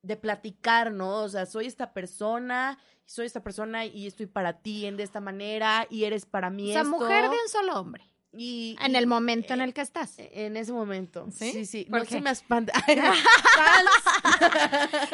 [0.07, 1.23] de platicar, ¿no?
[1.23, 5.19] O sea, soy esta persona, soy esta persona y estoy para ti en de esta
[5.21, 6.91] manera y eres para mí O sea, esto.
[6.97, 8.03] mujer de un solo hombre.
[8.33, 10.15] y, En y- el momento en eh, el que estás.
[10.17, 11.27] en ese momento.
[11.31, 11.51] ¿Sí?
[11.53, 11.85] Sí, sí.
[11.89, 12.11] ¿Por No qué?
[12.11, 12.73] se me espanta.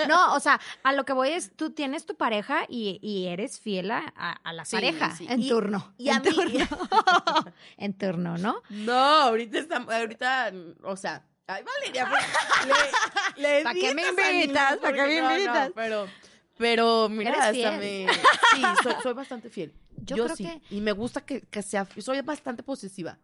[0.07, 3.59] No, o sea, a lo que voy es, tú tienes tu pareja y, y eres
[3.59, 5.25] fiel a, a la Sí, pareja sí.
[5.29, 5.93] en turno.
[5.97, 6.67] y a en mí- turno.
[7.77, 8.61] en turno, ¿no?
[8.69, 10.51] No, ahorita está, ahorita,
[10.83, 12.23] o sea, ay Valeria, pues,
[13.37, 14.75] le, le ¿Pa' qué me invitas a mí, invitas?
[14.77, 15.71] ¿Pa' porque qué me no, no, invitas?
[15.75, 16.07] pero,
[16.57, 18.07] pero mira, hasta me,
[18.55, 19.73] sí, soy, soy bastante fiel.
[19.97, 23.17] Yo Yo, creo sí, que- y me gusta que, que sea, soy bastante posesiva.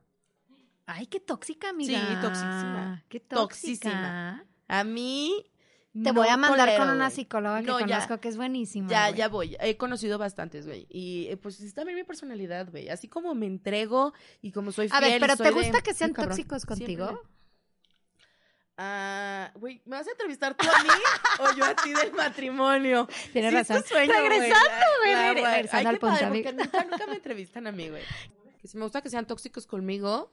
[0.86, 2.00] Ay, qué tóxica, amiga.
[2.00, 3.04] Sí, toxísima.
[3.10, 3.40] Qué tóxica.
[3.42, 4.46] Toxísima.
[4.68, 5.46] A mí
[5.94, 7.86] Te no voy a mandar tolero, con una psicóloga que No, ya.
[7.88, 8.90] conozco que es buenísima.
[8.90, 9.56] Ya, ya voy.
[9.60, 10.88] He conocido bastantes, güey.
[10.90, 12.90] Y eh, pues es también mi personalidad, güey.
[12.90, 15.12] Así como me entrego y como soy A fiel.
[15.12, 17.08] ver, y pero ¿te de- gusta que sean tóxicos contigo?
[17.08, 17.30] Siempre.
[18.82, 20.90] Ah, güey, ¿me vas a entrevistar tú a mí
[21.40, 23.08] o yo a ti del matrimonio?
[23.34, 23.84] Tienes Sí, razón.
[23.84, 27.90] sueño, Regresando, güey, regresando Ay, al padre, punto, porque nunca, nunca me entrevistan a mí,
[27.90, 28.04] güey.
[28.62, 30.32] Que si me gusta que sean tóxicos conmigo,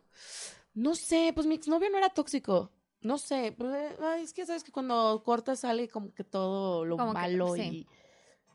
[0.75, 2.71] no sé, pues mi exnovio no era tóxico.
[3.01, 6.97] No sé, pues, ay, es que sabes que cuando cortas sale como que todo lo
[6.97, 7.61] Como que, malo sí.
[7.63, 7.87] y...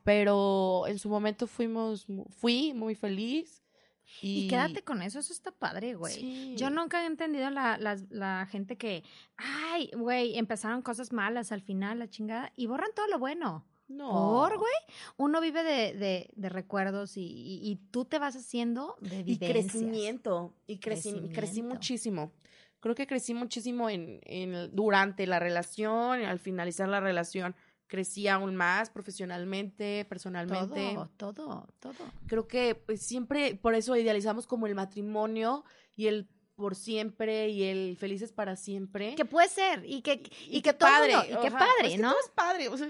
[0.04, 2.08] Pero en su momento fuimos,
[2.40, 3.62] fui muy feliz.
[4.22, 6.14] Y, Y quédate con eso, eso está padre, güey.
[6.14, 6.56] Sí.
[6.58, 9.04] Yo nunca he entendido la, las- la gente que,
[9.38, 13.66] ay, güey, empezaron cosas malas al final, la chingada, y borran todo lo bueno.
[13.88, 14.10] No.
[14.12, 14.72] Por, güey,
[15.18, 19.24] uno vive de, de, de recuerdos y, y- y tú te vas haciendo de Y
[19.24, 19.52] vivencias.
[19.72, 20.54] crecimiento.
[20.68, 22.32] Y crecí, crecí muchísimo.
[22.80, 27.54] Creo que crecí muchísimo en, en durante la relación, y al finalizar la relación
[27.92, 30.94] crecí aún más profesionalmente, personalmente.
[31.18, 31.94] Todo, todo, todo.
[32.26, 35.66] Creo que pues, siempre, por eso idealizamos como el matrimonio
[35.98, 39.16] y el por siempre y el felices para siempre.
[39.16, 41.92] Que puede ser, y que, y, que todo padre, mundo- y que ajá, padre, pues
[41.92, 42.12] que ¿no?
[42.12, 42.88] todo es padre, o sea,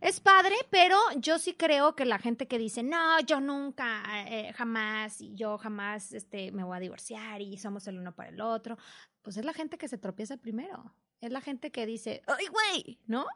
[0.00, 4.52] Es padre, pero yo sí creo que la gente que dice, no, yo nunca, eh,
[4.54, 8.40] jamás, y yo jamás este, me voy a divorciar y somos el uno para el
[8.40, 8.78] otro,
[9.22, 10.92] pues es la gente que se tropieza primero.
[11.20, 12.98] Es la gente que dice, ¡ay, güey!
[13.06, 13.26] ¿No?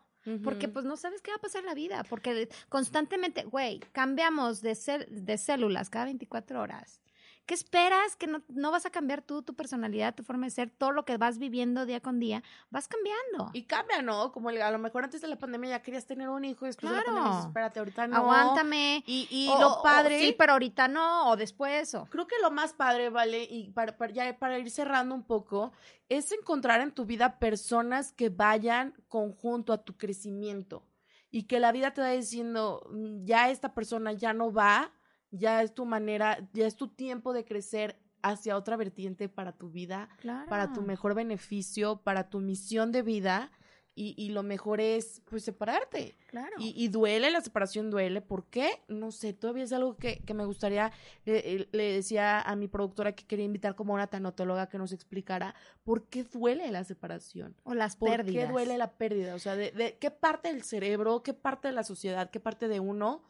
[0.42, 2.02] Porque pues no sabes qué va a pasar en la vida.
[2.08, 7.00] Porque constantemente, güey, cambiamos de, cel- de células cada 24 horas.
[7.46, 8.16] ¿Qué esperas?
[8.16, 11.04] Que no, no vas a cambiar tú, tu personalidad, tu forma de ser, todo lo
[11.04, 13.50] que vas viviendo día con día, vas cambiando.
[13.52, 14.32] Y cambia, ¿no?
[14.32, 16.68] Como el- a lo mejor antes de la pandemia ya querías tener un hijo y
[16.68, 17.16] después de la Claro.
[17.16, 18.16] pandemia espérate, ahorita no.
[18.16, 19.02] Aguántame.
[19.06, 22.06] Y, y O- lo o- padre, sí, pero ahorita no, o después, o.
[22.06, 23.42] creo que lo más padre, ¿vale?
[23.44, 25.72] Y para, para, ya para ir cerrando un poco,
[26.08, 30.82] es encontrar en tu vida personas que vayan conjunto a tu crecimiento
[31.30, 34.92] y que la vida te va diciendo, "Mm, ya esta persona ya no va,
[35.36, 39.70] ya es tu manera, ya es tu tiempo de crecer hacia otra vertiente para tu
[39.70, 40.48] vida, Claro.
[40.48, 43.50] para tu mejor beneficio, para tu misión de vida.
[43.96, 46.16] Y, y lo mejor es, pues, separarte.
[46.26, 46.50] Claro.
[46.58, 48.20] Y, y duele, la separación duele.
[48.22, 48.82] ¿Por qué?
[48.88, 50.90] No sé, todavía es algo que, que me gustaría.
[51.24, 55.54] Le, le decía a mi productora que quería invitar como una tanatóloga que nos explicara
[55.84, 57.54] por qué duele la separación.
[57.62, 58.46] o las ¿Por pérdidas.
[58.46, 59.32] qué duele la pérdida?
[59.36, 62.66] O sea, de, de qué parte del cerebro, qué parte de la sociedad, qué parte
[62.66, 63.22] de uno.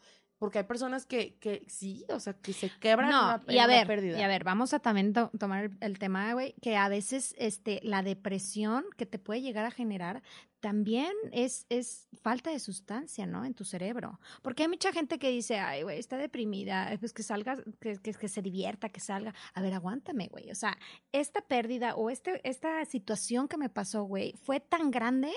[0.44, 3.58] Porque hay personas que, que sí, o sea, que se quebran en No, una, y
[3.58, 4.18] a ver, pérdida.
[4.18, 7.34] y a ver, vamos a también to- tomar el, el tema, güey, que a veces
[7.38, 10.22] este, la depresión que te puede llegar a generar
[10.64, 13.44] también es, es falta de sustancia, ¿no?
[13.44, 14.18] En tu cerebro.
[14.40, 18.14] Porque hay mucha gente que dice, ay, güey, está deprimida, pues que salga, que, que,
[18.14, 19.34] que se divierta, que salga.
[19.52, 20.50] A ver, aguántame, güey.
[20.50, 20.78] O sea,
[21.12, 25.32] esta pérdida o este, esta situación que me pasó, güey, fue tan grande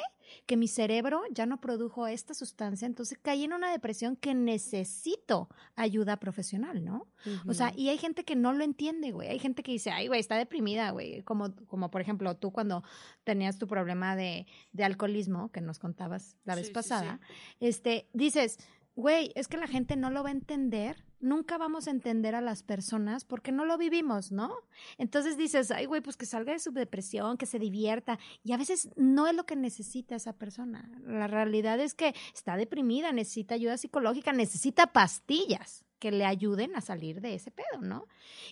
[0.45, 5.49] que mi cerebro ya no produjo esta sustancia, entonces caí en una depresión que necesito
[5.75, 7.07] ayuda profesional, ¿no?
[7.47, 9.27] O sea, y hay gente que no lo entiende, güey.
[9.27, 11.23] Hay gente que dice, ay, güey, está deprimida, güey.
[11.23, 12.83] Como, como por ejemplo, tú cuando
[13.25, 15.16] tenías tu problema de, de alcoholismo,
[15.51, 17.33] que nos contabas la vez Sí, sí, pasada, sí.
[17.59, 18.57] este, dices,
[18.95, 21.03] güey, es que la gente no lo va a entender.
[21.19, 24.53] Nunca vamos a entender a las personas porque no lo vivimos, ¿no?
[24.99, 28.19] Entonces dices, ay, güey, pues que salga de su depresión, que se divierta.
[28.43, 30.89] Y a veces no es lo que necesita esa persona.
[31.05, 35.83] La realidad es que está deprimida, necesita ayuda psicológica, necesita pastillas.
[35.99, 38.05] que le ayuden a salir de ese pedo, ¿no?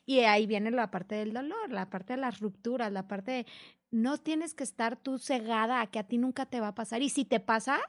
[0.07, 3.45] Y ahí viene la parte del dolor, la parte de las rupturas, la parte de
[3.95, 7.01] no tienes que estar tú cegada a que a ti nunca te va a pasar.
[7.01, 7.79] Y si te pasa,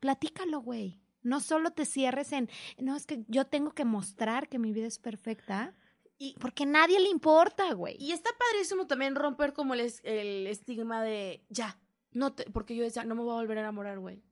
[0.00, 1.00] platícalo, güey.
[1.22, 4.88] No solo te cierres en, no, es que yo tengo que mostrar que mi vida
[4.88, 5.72] es perfecta.
[6.18, 7.96] Y porque nadie le importa, güey.
[7.98, 11.78] Y está padrísimo también romper como el, el estigma de ya,
[12.10, 14.22] no te, porque yo decía, no me voy a volver a enamorar, güey.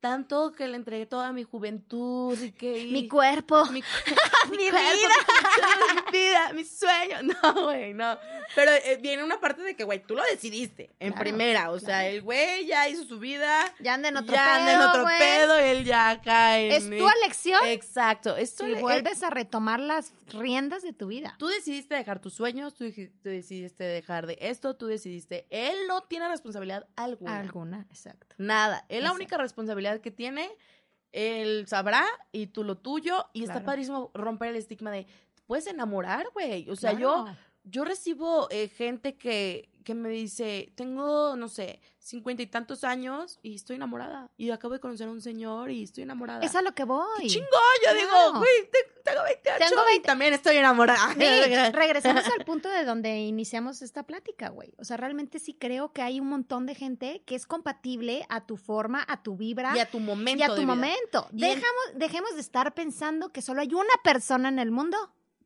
[0.00, 2.78] Tanto que le entregué toda mi juventud y que...
[2.80, 3.82] y- Mi cuerpo, mi,
[4.50, 5.08] mi cuerpo, vida.
[5.94, 7.16] mi vida, mi sueño.
[7.42, 8.16] No, güey, no.
[8.54, 11.70] Pero eh, viene una parte de que, güey, tú lo decidiste en Claro, primera.
[11.70, 13.64] O sea, el güey ya hizo su vida.
[13.80, 16.76] Ya anda en otro ya anda en pedo, otro pedo y él ya cae.
[16.76, 18.36] Es tu elección Exacto.
[18.36, 21.34] Le- vuelves a retomar las riendas de tu vida.
[21.38, 25.46] Tú decidiste dejar tus sueños, tú, tú decidiste dejar de esto, tú decidiste.
[25.50, 27.38] Él no tiene responsabilidad alguna.
[27.40, 28.34] Alguna, exacto.
[28.38, 28.84] Nada.
[28.88, 30.50] Él la única responsabilidad que tiene,
[31.12, 33.26] él sabrá y tú lo tuyo.
[33.32, 36.68] Y está padrísimo romper el estigma de, "Te puedes enamorar, güey.
[36.70, 37.24] O sea, yo,
[37.64, 43.38] yo recibo eh, gente que, que me dice, tengo, no sé, cincuenta y tantos años
[43.42, 44.30] y estoy enamorada.
[44.36, 46.40] Y acabo de conocer a un señor y estoy enamorada.
[46.44, 47.26] Es a lo que voy.
[47.26, 47.48] Chingón,
[47.84, 50.06] yo digo, güey, te- tengo 28 Tengo y 20.
[50.06, 51.12] también estoy enamorada.
[51.14, 51.18] Sí,
[51.72, 54.72] regresamos al punto de donde iniciamos esta plática, güey.
[54.78, 58.46] O sea, realmente sí creo que hay un montón de gente que es compatible a
[58.46, 60.40] tu forma, a tu vibra y a tu momento.
[60.40, 61.28] y a tu momento.
[61.32, 64.96] Y en- Dejamos, dejemos de estar pensando que solo hay una persona en el mundo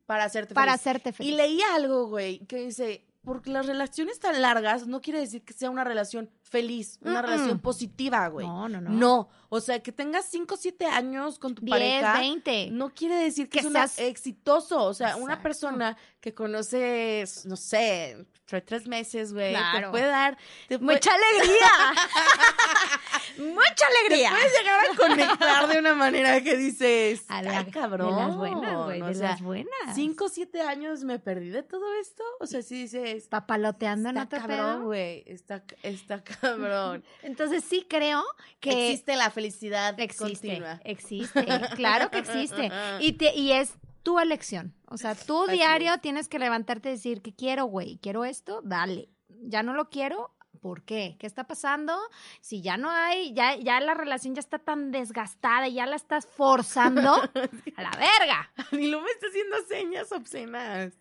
[0.05, 0.81] Para hacerte para feliz.
[0.81, 1.35] hacerte Y feliz.
[1.35, 5.69] leí algo, güey, que dice, porque las relaciones tan largas no quiere decir que sea
[5.69, 8.47] una relación feliz, una relación positiva, güey.
[8.47, 8.89] No, no, no.
[8.89, 12.69] No, o sea, que tengas 5 o 7 años con tu 10, pareja 20.
[12.71, 14.83] no quiere decir que, Que es seas- exitoso.
[14.83, 20.37] O sea, una persona que conoces, no sé, tre- tres meses, güey, te puede dar...
[20.67, 21.69] Te puede- Mucha alegría.
[23.37, 24.29] Mucha te alegría.
[24.31, 28.15] puedes llegar a conectar de una manera que dices, A la- ay, cabrón.
[28.15, 29.71] De las buenas, güey, o de sea, las buenas.
[29.95, 32.23] cinco o siete años me perdí de todo esto.
[32.39, 37.03] O sea, sí dices, Papaloteando en está otro cabrón, güey, está, está cabrón.
[37.23, 38.23] Entonces sí creo
[38.59, 40.79] que Existe la felicidad existe, continua.
[40.83, 42.71] existe, claro que existe.
[42.99, 43.73] Y, te, y es
[44.03, 44.73] tu elección.
[44.87, 46.01] O sea, Así diario es.
[46.01, 49.09] tienes que levantarte y decir que quiero, güey, quiero esto, dale.
[49.43, 51.17] Ya no lo quiero, ¿por qué?
[51.19, 51.97] ¿Qué está pasando?
[52.39, 55.95] Si ya no hay, ya, ya la relación ya está tan desgastada y ya la
[55.95, 57.15] estás forzando,
[57.75, 58.51] a la verga.
[58.71, 60.93] Y lo me está haciendo señas obscenas.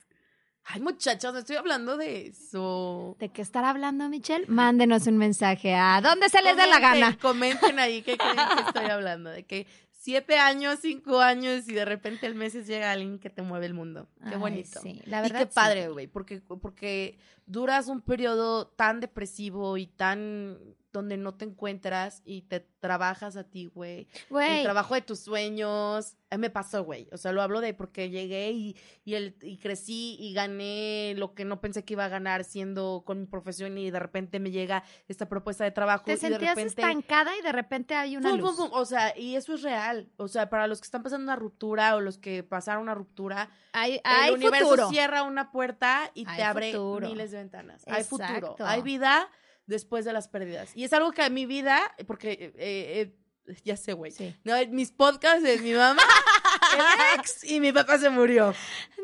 [0.65, 3.17] Ay, muchachos, estoy hablando de eso.
[3.19, 4.47] ¿De qué estar hablando, Michelle?
[4.47, 7.19] Mándenos un mensaje a donde se les dé la gana.
[7.21, 9.31] Comenten ahí qué creen que estoy hablando.
[9.31, 9.67] De que
[10.11, 13.75] siete años, cinco años y de repente al mes llega alguien que te mueve el
[13.75, 14.09] mundo.
[14.25, 14.81] Qué Ay, bonito.
[14.81, 15.53] sí, la y verdad qué sí.
[15.55, 20.59] padre, güey, porque, porque duras un periodo tan depresivo y tan
[20.93, 24.09] donde no te encuentras y te trabajas a ti, güey.
[24.31, 26.17] El trabajo de tus sueños.
[26.31, 27.09] A mí me pasó, güey.
[27.13, 31.35] O sea, lo hablo de porque llegué y, y, el, y crecí y gané lo
[31.35, 34.51] que no pensé que iba a ganar siendo con mi profesión y de repente me
[34.51, 36.81] llega esta propuesta de trabajo te y de sentías repente...
[36.83, 38.59] estancada y de repente hay una luz.
[38.73, 40.09] O sea, y eso es real.
[40.17, 43.51] O sea, para los que están pasando una ruptura o los que pasaron una ruptura,
[43.73, 44.89] Hay, hay el universo futuro.
[44.91, 47.09] cierra una puerta y Hay te abre futuro.
[47.09, 47.83] miles de ventanas.
[47.87, 49.29] Hay futuro, hay vida
[49.71, 50.73] después de las pérdidas.
[50.75, 53.15] Y es algo que en mi vida, porque eh,
[53.47, 54.11] eh, ya sé, güey.
[54.11, 54.35] Sí.
[54.45, 56.03] No, mis podcasts es mi mamá,
[56.75, 58.53] el ex y mi papá se murió.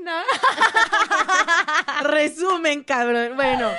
[0.03, 0.23] No.
[2.03, 3.37] Resumen, cabrón.
[3.37, 3.71] Bueno,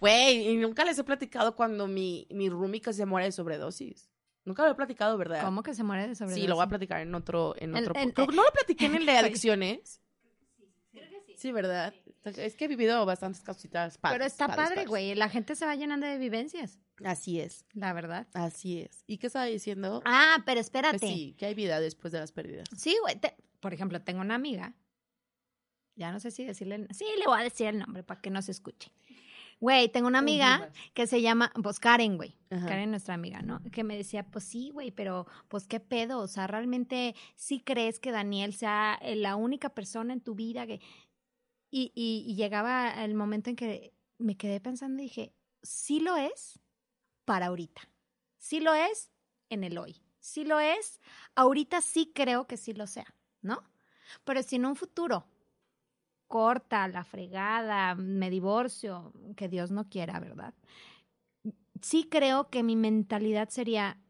[0.00, 4.08] güey, y nunca les he platicado cuando mi, mi roomie se muere de sobredosis.
[4.44, 5.42] Nunca lo he platicado, ¿verdad?
[5.42, 6.44] ¿Cómo que se muere de sobredosis?
[6.44, 7.94] Sí, lo voy a platicar en otro, en otro.
[7.94, 10.00] Creo que no lo platiqué en el de adicciones.
[11.36, 11.92] Sí, ¿verdad?
[12.26, 14.16] Es que he vivido bastantes cositas padres.
[14.18, 15.14] Pero está padres, padre, güey.
[15.14, 18.26] La gente se va llenando de vivencias, Así es, la verdad.
[18.34, 19.04] así es.
[19.06, 20.02] ¿Y qué estaba diciendo?
[20.04, 20.98] Ah, pero Que espérate.
[20.98, 22.68] sí, que hay vida después de las pérdidas.
[22.76, 23.16] Sí, güey.
[23.20, 24.74] te- Por ejemplo, tengo una amiga.
[25.94, 26.74] Ya no sé si decirle.
[26.76, 28.92] el- Sí, le voy a decir el nombre para que no se escuche.
[29.58, 32.36] Güey, tengo una amiga que se llama, pues Karen, güey.
[32.50, 33.62] Karen, nuestra amiga, ¿no?
[33.72, 36.18] Que me decía, pues sí, güey, pero pues qué pedo.
[36.18, 40.66] O sea, realmente sí crees que Daniel sea eh, la única persona en tu vida
[40.66, 40.80] que.
[41.78, 46.58] Y, llegaba el momento en que me quedé pensando y dije, sí lo es
[47.26, 47.82] para ahorita.
[48.38, 49.10] Sí lo es
[49.50, 50.00] en el hoy.
[50.18, 51.00] Sí lo es.
[51.34, 53.62] Ahorita sí creo que sí lo sea, ¿no?
[54.24, 55.26] Pero si en un futuro
[56.28, 60.54] corta, la fregada, me divorcio, que Dios no quiera, ¿verdad?
[61.82, 64.00] Sí creo que mi mentalidad sería,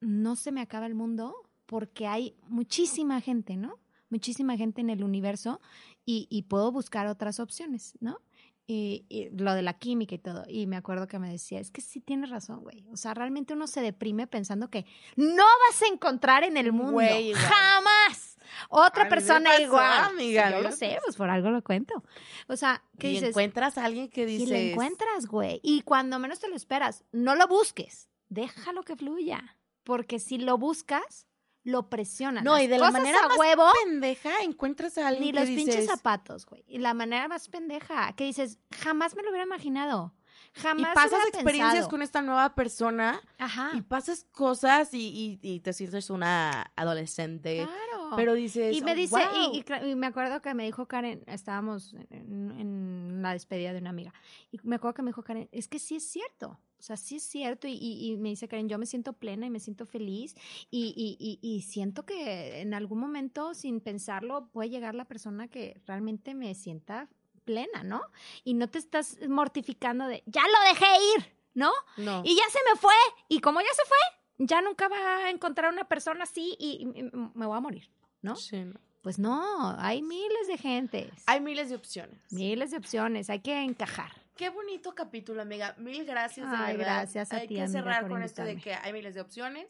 [0.00, 1.34] no se me acaba el mundo
[1.66, 3.78] porque hay muchísima gente, ¿no?
[4.08, 5.60] Muchísima gente en el universo
[6.04, 8.20] y, y puedo buscar otras opciones, ¿no?
[8.66, 10.44] Y, y lo de la química y todo.
[10.48, 12.86] Y me acuerdo que me decía, es que sí tienes razón, güey.
[12.90, 14.86] O sea, realmente uno se deprime pensando que
[15.16, 16.92] no vas a encontrar en el mundo.
[16.92, 17.32] Güey.
[17.34, 18.38] Jamás.
[18.70, 20.04] Otra A persona pasó, igual.
[20.04, 22.04] amiga, yo lo sé, pues por algo lo cuento.
[22.48, 23.30] O sea, ¿qué y dices?
[23.30, 24.46] encuentras a alguien que Y dice.
[24.50, 25.60] lo encuentras, güey.
[25.62, 28.08] Y cuando menos te lo esperas, no lo busques.
[28.28, 29.58] Déjalo que fluya.
[29.82, 31.26] Porque si lo buscas,
[31.64, 32.44] lo presionas.
[32.44, 35.64] No, y de la manera más huevo, pendeja encuentras a alguien ni que los dices,
[35.64, 36.62] pinches zapatos, güey.
[36.68, 40.14] Y la manera más pendeja, que dices, jamás me lo hubiera imaginado.
[40.56, 41.90] y Jamás pasas hubiera experiencias pensado.
[41.90, 43.70] con esta nueva persona Ajá.
[43.74, 47.64] y pasas cosas y, y- y te sientes una adolescente.
[47.64, 48.16] Claro.
[48.16, 48.76] Pero dices.
[48.76, 49.84] Y me "Oh, dice, y- wow".
[49.86, 53.90] y, y me acuerdo que me dijo Karen, estábamos en, en la despedida de una
[53.90, 54.12] amiga,
[54.52, 57.22] y me acuerdo que me dijo Karen, es que sí es cierto, sea, sí es
[57.22, 60.34] cierto, y, y- y me dice Karen, yo me siento plena y me siento feliz,
[60.70, 66.54] y, siento que en algún momento, sin pensarlo, puede llegar la persona que realmente me
[66.54, 67.08] sienta
[67.44, 68.02] plena, ¿no?
[68.44, 70.86] Y no te estás mortificando de, ya lo dejé
[71.18, 71.70] ir, ¿no?
[71.96, 72.22] No.
[72.24, 72.94] Y ya se me fue,
[73.28, 76.86] y como ya se fue, ya nunca va a encontrar una persona así y-
[77.34, 77.90] me voy a morir,
[78.22, 78.36] ¿no?
[78.36, 78.64] Sí.
[79.02, 81.10] Pues no, hay miles de gentes.
[81.26, 82.18] Hay miles de opciones.
[82.32, 84.23] miles de opciones, hay que encajar.
[84.36, 85.74] Qué bonito capítulo, amiga.
[85.78, 86.50] Mil gracias.
[86.50, 86.96] de Ay, verdad.
[86.96, 89.20] gracias a Hay ti, que amiga, cerrar por con esto de que hay miles de
[89.20, 89.66] opciones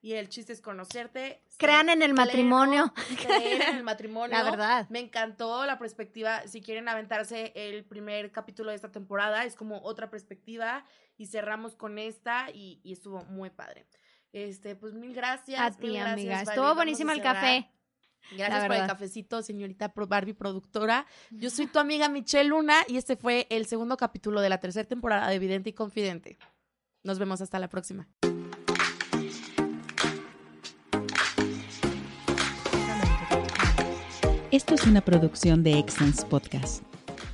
[0.00, 1.42] y el chiste es conocerte.
[1.58, 2.94] Crean en el pleno, matrimonio.
[3.26, 4.36] Creer en el matrimonio.
[4.36, 4.86] La verdad.
[4.88, 6.46] Me encantó la perspectiva.
[6.46, 10.84] Si quieren aventarse el primer capítulo de esta temporada, es como otra perspectiva
[11.18, 13.86] y cerramos con esta y, y estuvo muy padre.
[14.32, 15.60] Este, pues mil gracias.
[15.60, 16.36] A ti, mil gracias, amiga.
[16.36, 16.50] Vale.
[16.50, 17.70] Estuvo buenísimo el café.
[18.36, 21.06] Gracias por el cafecito, señorita Barbie productora.
[21.30, 24.88] Yo soy tu amiga Michelle Luna y este fue el segundo capítulo de la tercera
[24.88, 26.38] temporada de Vidente y Confidente.
[27.02, 28.08] Nos vemos hasta la próxima.
[34.50, 36.82] Esto es una producción de Excellence Podcast.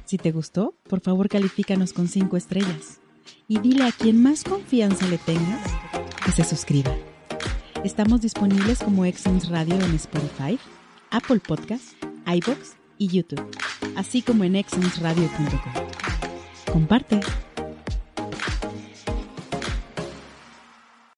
[0.05, 3.01] Si te gustó, por favor califícanos con 5 estrellas
[3.49, 5.70] y dile a quien más confianza le tengas
[6.24, 6.93] que se suscriba.
[7.85, 10.57] Estamos disponibles como Excellence Radio en Spotify,
[11.11, 13.45] Apple Podcasts, iBox y YouTube,
[13.97, 16.72] así como en excellenceradio.com.
[16.72, 17.18] Comparte.